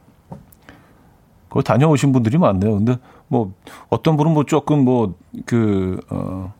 거기 1.50 1.64
다녀오신 1.64 2.12
분들이 2.12 2.38
많네요. 2.38 2.74
근데 2.76 2.98
뭐 3.28 3.54
어떤 3.90 4.18
분은 4.18 4.34
뭐 4.34 4.44
조금 4.44 4.84
뭐 4.86 5.16
그, 5.46 6.00
어, 6.10 6.54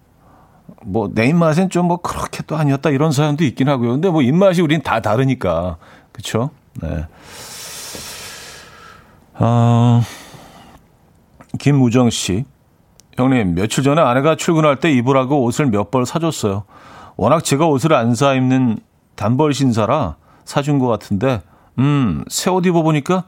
뭐 0.84 1.10
내 1.14 1.26
입맛엔 1.28 1.70
좀 1.70 1.88
뭐 1.88 1.98
그렇게 1.98 2.44
또 2.48 2.56
아니었다 2.56 2.90
이런 2.90 3.12
사연도 3.12 3.44
있긴 3.44 3.70
하고요. 3.70 3.92
근데 3.92 4.10
뭐 4.10 4.22
입맛이 4.22 4.62
우린 4.62 4.82
다 4.82 5.00
다르니까. 5.02 5.78
그쵸? 6.12 6.50
네. 6.82 7.06
어, 9.40 10.02
김무정 11.60 12.10
씨. 12.10 12.46
형님, 13.16 13.56
며칠 13.56 13.84
전에 13.84 14.02
아내가 14.02 14.36
출근할 14.36 14.76
때 14.78 14.92
입으라고 14.92 15.44
옷을 15.44 15.68
몇 15.68 15.90
벌 15.92 16.06
사줬어요. 16.06 16.64
워낙 17.16 17.44
제가 17.44 17.66
옷을 17.68 17.94
안 17.94 18.14
사 18.14 18.34
입는 18.36 18.78
단벌 19.16 19.54
신사라 19.54 20.18
사준 20.46 20.78
것 20.80 20.88
같은데, 20.88 21.42
음, 21.80 22.24
새 22.30 22.52
옷 22.52 22.66
입어보니까 22.66 23.24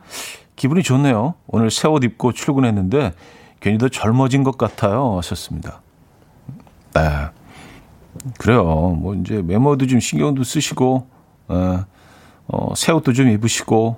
기분이 0.60 0.84
좋네요. 0.84 1.36
오늘 1.48 1.72
새 1.72 1.88
옷 1.88 2.04
입고 2.04 2.34
출근했는데 2.34 3.14
괜히 3.62 3.78
더 3.78 3.88
젊어진 3.88 4.44
것 4.44 4.58
같아요. 4.58 5.18
하셨습니다. 5.18 5.82
네. 6.94 7.02
그래요. 8.38 8.64
뭐 8.66 9.16
이제 9.16 9.42
메모도 9.42 9.88
좀 9.88 10.02
신경도 10.02 10.44
쓰시고, 10.44 11.08
에, 11.50 11.80
어, 12.48 12.76
새 12.76 12.92
옷도 12.92 13.14
좀 13.14 13.30
입으시고, 13.30 13.98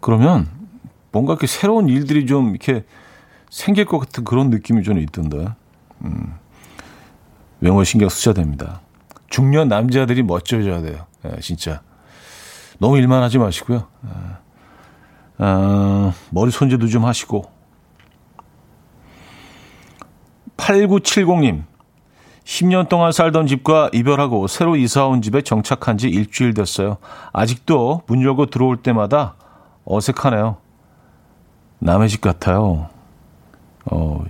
그러면 0.00 0.48
뭔가 1.12 1.34
이렇게 1.34 1.46
새로운 1.46 1.88
일들이 1.88 2.26
좀 2.26 2.50
이렇게 2.50 2.84
생길 3.48 3.84
것 3.84 3.98
같은 4.00 4.24
그런 4.24 4.50
느낌이 4.50 4.82
좀 4.82 4.98
있던데. 4.98 5.46
음. 6.04 6.34
외모 7.60 7.84
신경 7.84 8.08
쓰셔야 8.08 8.34
됩니다. 8.34 8.80
중년 9.30 9.68
남자들이 9.68 10.24
멋져져야 10.24 10.82
돼요. 10.82 11.06
예, 11.26 11.38
진짜. 11.40 11.80
너무 12.80 12.98
일만 12.98 13.22
하지 13.22 13.38
마시고요. 13.38 13.86
예. 14.06 14.41
어, 15.38 16.12
머리 16.30 16.50
손질도 16.50 16.88
좀 16.88 17.04
하시고. 17.04 17.50
8970님. 20.56 21.64
10년 22.44 22.88
동안 22.88 23.12
살던 23.12 23.46
집과 23.46 23.90
이별하고 23.92 24.46
새로 24.48 24.76
이사 24.76 25.06
온 25.06 25.22
집에 25.22 25.42
정착한 25.42 25.96
지 25.96 26.08
일주일 26.08 26.54
됐어요. 26.54 26.98
아직도 27.32 28.02
문 28.06 28.22
열고 28.22 28.46
들어올 28.46 28.78
때마다 28.78 29.34
어색하네요. 29.84 30.56
남의 31.78 32.08
집 32.08 32.20
같아요. 32.20 32.88
어, 33.90 34.24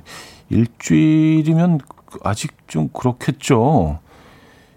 일주일이면 0.51 1.81
아직 2.23 2.53
좀 2.69 2.89
그렇겠죠. 2.89 3.99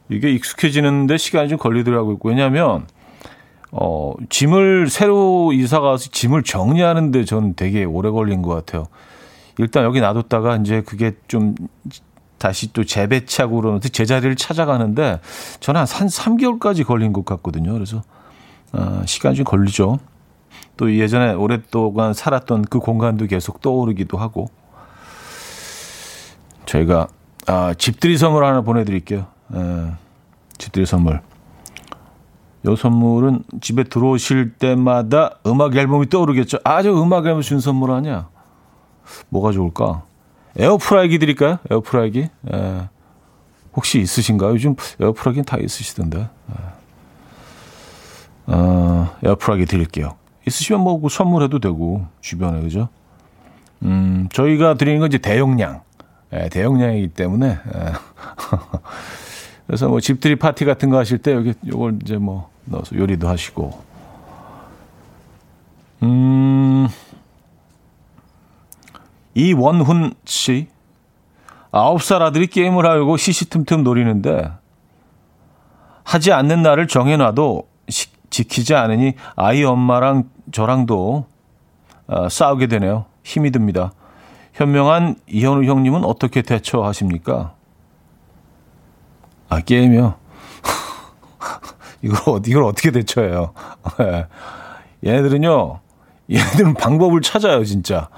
이게 0.10 0.32
익숙해지는데 0.32 1.18
시간이 1.18 1.50
좀 1.50 1.58
걸리더라고요. 1.58 2.18
왜냐하면 2.24 2.88
어, 3.78 4.14
짐을 4.30 4.90
새로 4.90 5.52
이사 5.52 5.82
가서 5.82 6.10
짐을 6.10 6.44
정리하는데 6.44 7.26
저는 7.26 7.56
되게 7.56 7.84
오래 7.84 8.10
걸린 8.10 8.42
것 8.42 8.56
같아요. 8.56 8.86
일단 9.58 9.84
여기 9.84 10.00
놔뒀다가 10.00 10.56
이제 10.58 10.82
그게 10.82 11.12
좀 11.28 11.56
다시 12.38 12.72
또 12.72 12.86
재배착으로 12.86 13.80
제자리를 13.80 14.34
찾아가는데 14.38 15.20
저는 15.60 15.82
한 15.82 16.08
3개월까지 16.08 16.86
걸린 16.86 17.12
것 17.12 17.26
같거든요. 17.26 17.74
그래서 17.74 18.02
어, 18.72 19.02
시간이 19.06 19.36
좀 19.36 19.44
걸리죠. 19.44 20.00
또 20.78 20.96
예전에 20.96 21.34
오랫동안 21.34 22.14
살았던 22.14 22.66
그 22.70 22.80
공간도 22.80 23.28
계속 23.28 23.60
떠오르기도 23.62 24.18
하고 24.18 24.48
저희가 26.66 27.08
아, 27.48 27.74
집들이 27.78 28.18
선물 28.18 28.46
하나 28.46 28.62
보내드릴게요. 28.62 29.28
에, 29.54 29.92
집들이 30.58 30.86
선물. 30.86 31.22
요 32.66 32.76
선물은 32.76 33.44
집에 33.62 33.84
들어오실 33.84 34.54
때마다 34.54 35.38
음악 35.46 35.76
앨범이 35.76 36.10
떠오르겠죠. 36.10 36.58
아, 36.64 36.82
저 36.82 36.92
음악 36.94 37.26
앨범 37.26 37.42
준 37.42 37.60
선물 37.60 37.92
아니야. 37.92 38.28
뭐가 39.30 39.52
좋을까? 39.52 40.04
에어프라이기 40.58 41.20
드릴까요? 41.20 41.60
에어프라이기? 41.70 42.30
에, 42.54 42.90
혹시 43.76 44.00
있으신가요? 44.00 44.52
요즘 44.54 44.76
에어프라이기는 45.00 45.46
다 45.46 45.58
있으시던데. 45.58 46.22
에. 46.22 46.28
어, 48.48 49.10
에어프라이기 49.24 49.66
드릴게요. 49.66 50.16
있으시면 50.48 50.82
뭐그 50.82 51.10
선물해도 51.10 51.60
되고, 51.60 52.06
주변에, 52.22 52.62
그죠? 52.62 52.90
음, 53.84 54.28
저희가 54.32 54.76
드리는 54.76 55.00
건 55.00 55.08
이제 55.08 55.18
대용량. 55.18 55.82
예, 56.34 56.50
대용량이기 56.50 57.10
때문에 57.10 57.48
예. 57.48 57.94
그래서 59.68 59.88
뭐 59.88 60.00
집들이 60.00 60.36
파티 60.36 60.66
같은 60.66 60.90
거 60.90 60.98
하실 60.98 61.18
때 61.18 61.34
여기 61.34 61.54
요걸 61.66 62.00
이제 62.04 62.18
뭐 62.18 62.50
넣어서 62.66 62.96
요리도 62.96 63.28
하시고 63.28 63.84
음 66.04 66.88
이원훈 69.34 70.14
씨 70.26 70.68
아홉 71.72 72.02
살 72.04 72.22
아들이 72.22 72.48
게임을 72.48 72.86
하려고 72.86 73.18
시시틈틈 73.18 73.84
노리는데 73.84 74.52
하지 76.04 76.32
않는 76.32 76.62
날을 76.62 76.88
정해놔도 76.88 77.68
시, 77.90 78.08
지키지 78.30 78.76
않으니 78.76 79.14
아이 79.36 79.64
엄마랑 79.64 80.30
저랑도 80.52 81.26
어, 82.08 82.30
싸우게 82.30 82.68
되네요. 82.68 83.06
힘이 83.24 83.52
듭니다. 83.52 83.92
현명한 84.54 85.16
이현우 85.28 85.66
형님은 85.66 86.06
어떻게 86.06 86.42
대처하십니까? 86.44 87.55
아, 89.50 89.62
게임이요? 89.62 90.16
이걸, 92.02 92.42
이걸 92.48 92.64
어떻게 92.64 92.92
대처해요? 92.92 93.54
예. 94.02 94.28
얘네들은요, 95.06 95.80
얘네들은 96.32 96.74
방법을 96.76 97.22
찾아요, 97.22 97.64
진짜. 97.64 98.10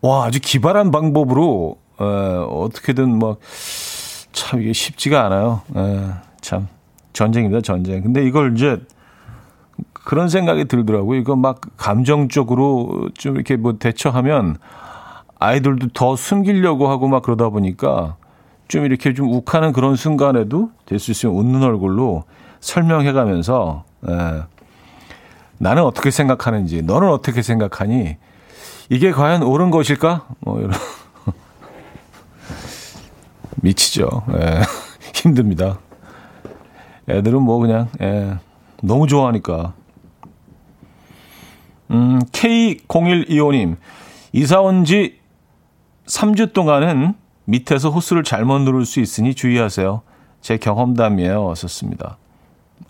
와, 0.00 0.24
아주 0.24 0.40
기발한 0.40 0.90
방법으로, 0.90 1.78
에, 2.00 2.04
어, 2.04 2.62
어떻게든 2.64 3.18
막, 3.18 3.38
참, 4.32 4.60
이게 4.60 4.72
쉽지가 4.72 5.24
않아요. 5.26 5.62
에, 5.76 6.10
참, 6.40 6.68
전쟁입니다, 7.12 7.60
전쟁. 7.60 8.02
근데 8.02 8.24
이걸 8.24 8.54
이제, 8.56 8.80
그런 9.92 10.28
생각이 10.28 10.66
들더라고요. 10.66 11.18
이거 11.18 11.34
막 11.36 11.60
감정적으로 11.76 13.08
좀 13.14 13.36
이렇게 13.36 13.56
뭐 13.56 13.78
대처하면, 13.78 14.58
아이들도 15.38 15.88
더 15.94 16.16
숨기려고 16.16 16.88
하고 16.88 17.08
막 17.08 17.22
그러다 17.22 17.50
보니까 17.50 18.16
좀 18.68 18.84
이렇게 18.84 19.14
좀 19.14 19.28
욱하는 19.28 19.72
그런 19.72 19.96
순간에도 19.96 20.70
될 20.86 20.98
수 20.98 21.10
있으면 21.12 21.36
웃는 21.36 21.62
얼굴로 21.62 22.24
설명해 22.60 23.12
가면서 23.12 23.84
예, 24.08 24.42
나는 25.58 25.84
어떻게 25.84 26.10
생각하는지 26.10 26.82
너는 26.82 27.08
어떻게 27.08 27.42
생각하니 27.42 28.16
이게 28.90 29.12
과연 29.12 29.42
옳은 29.42 29.70
것일까? 29.70 30.26
뭐 30.40 30.58
이런 30.60 30.72
미치죠. 33.62 34.08
예, 34.34 34.60
힘듭니다. 35.14 35.78
애들은 37.08 37.40
뭐 37.42 37.58
그냥 37.58 37.88
예, 38.00 38.36
너무 38.82 39.06
좋아하니까. 39.06 39.74
음, 41.90 42.18
K0125님 42.32 43.76
이사 44.32 44.60
온 44.60 44.84
지 44.84 45.18
3주 46.06 46.52
동안은 46.52 47.14
밑에서 47.46 47.90
호스를 47.90 48.22
잘못 48.24 48.60
누를 48.60 48.84
수 48.84 49.00
있으니 49.00 49.34
주의하세요. 49.34 50.02
제 50.40 50.58
경험담이에요. 50.58 51.54
썼습니다. 51.54 52.18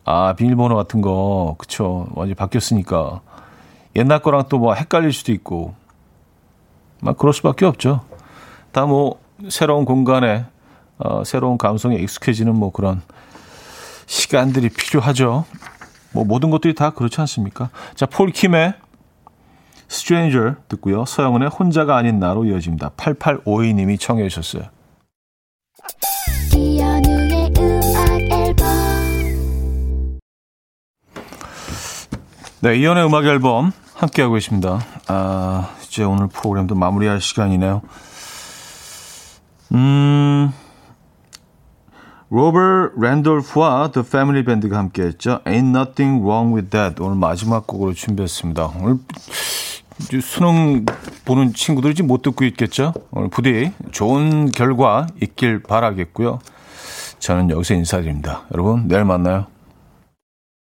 아, 0.04 0.34
비밀번호 0.34 0.74
같은 0.76 1.00
거, 1.00 1.54
그쵸. 1.58 2.06
완전히 2.14 2.34
바뀌었으니까. 2.34 3.20
옛날 3.96 4.20
거랑 4.20 4.44
또 4.48 4.58
뭐 4.58 4.74
헷갈릴 4.74 5.12
수도 5.12 5.32
있고. 5.32 5.74
막 7.00 7.16
그럴 7.18 7.32
수밖에 7.32 7.64
없죠. 7.66 8.00
다 8.72 8.86
뭐, 8.86 9.20
새로운 9.48 9.84
공간에, 9.84 10.46
어, 10.98 11.22
새로운 11.24 11.58
감성에 11.58 11.96
익숙해지는 11.96 12.54
뭐 12.56 12.72
그런 12.72 13.02
시간들이 14.06 14.70
필요하죠. 14.70 15.44
뭐 16.12 16.24
모든 16.24 16.50
것들이 16.50 16.74
다 16.74 16.90
그렇지 16.90 17.20
않습니까? 17.20 17.68
자, 17.94 18.06
폴킴의 18.06 18.74
Stranger 19.90 20.56
듣고요. 20.68 21.04
서영은의 21.04 21.48
혼자가 21.48 21.96
아닌 21.96 22.18
나로 22.18 22.44
이어집니다. 22.44 22.90
8852님이 22.96 23.98
청해 23.98 24.28
주셨어요. 24.28 24.64
네, 32.60 32.76
이연의 32.78 33.06
음악 33.06 33.24
앨범 33.26 33.72
함께하고 33.94 34.34
계십니다. 34.34 34.80
아, 35.08 35.70
이제 35.84 36.02
오늘 36.02 36.26
프로그램도 36.26 36.74
마무리할 36.74 37.20
시간이네요. 37.20 37.82
음, 39.72 40.52
로버 42.28 42.90
랜돌프와 43.00 43.90
The 43.92 44.04
Family 44.04 44.44
Band가 44.44 44.78
함께했죠. 44.78 45.40
Ain't 45.44 45.76
Nothing 45.76 46.22
Wrong 46.22 46.54
With 46.54 46.70
That 46.70 47.00
오늘 47.00 47.16
마지막 47.16 47.66
곡으로 47.66 47.92
준비했습니다. 47.92 48.72
오늘 48.80 48.98
수능 50.20 50.84
보는 51.24 51.54
친구들이 51.54 51.94
지금 51.94 52.08
못 52.08 52.22
듣고 52.22 52.44
있겠죠. 52.44 52.92
오늘 53.10 53.28
부디 53.28 53.72
좋은 53.92 54.50
결과 54.50 55.06
있길 55.22 55.62
바라겠고요. 55.62 56.38
저는 57.18 57.50
여기서 57.50 57.74
인사드립니다. 57.74 58.42
여러분 58.52 58.88
내일 58.88 59.04
만나요. 59.04 59.46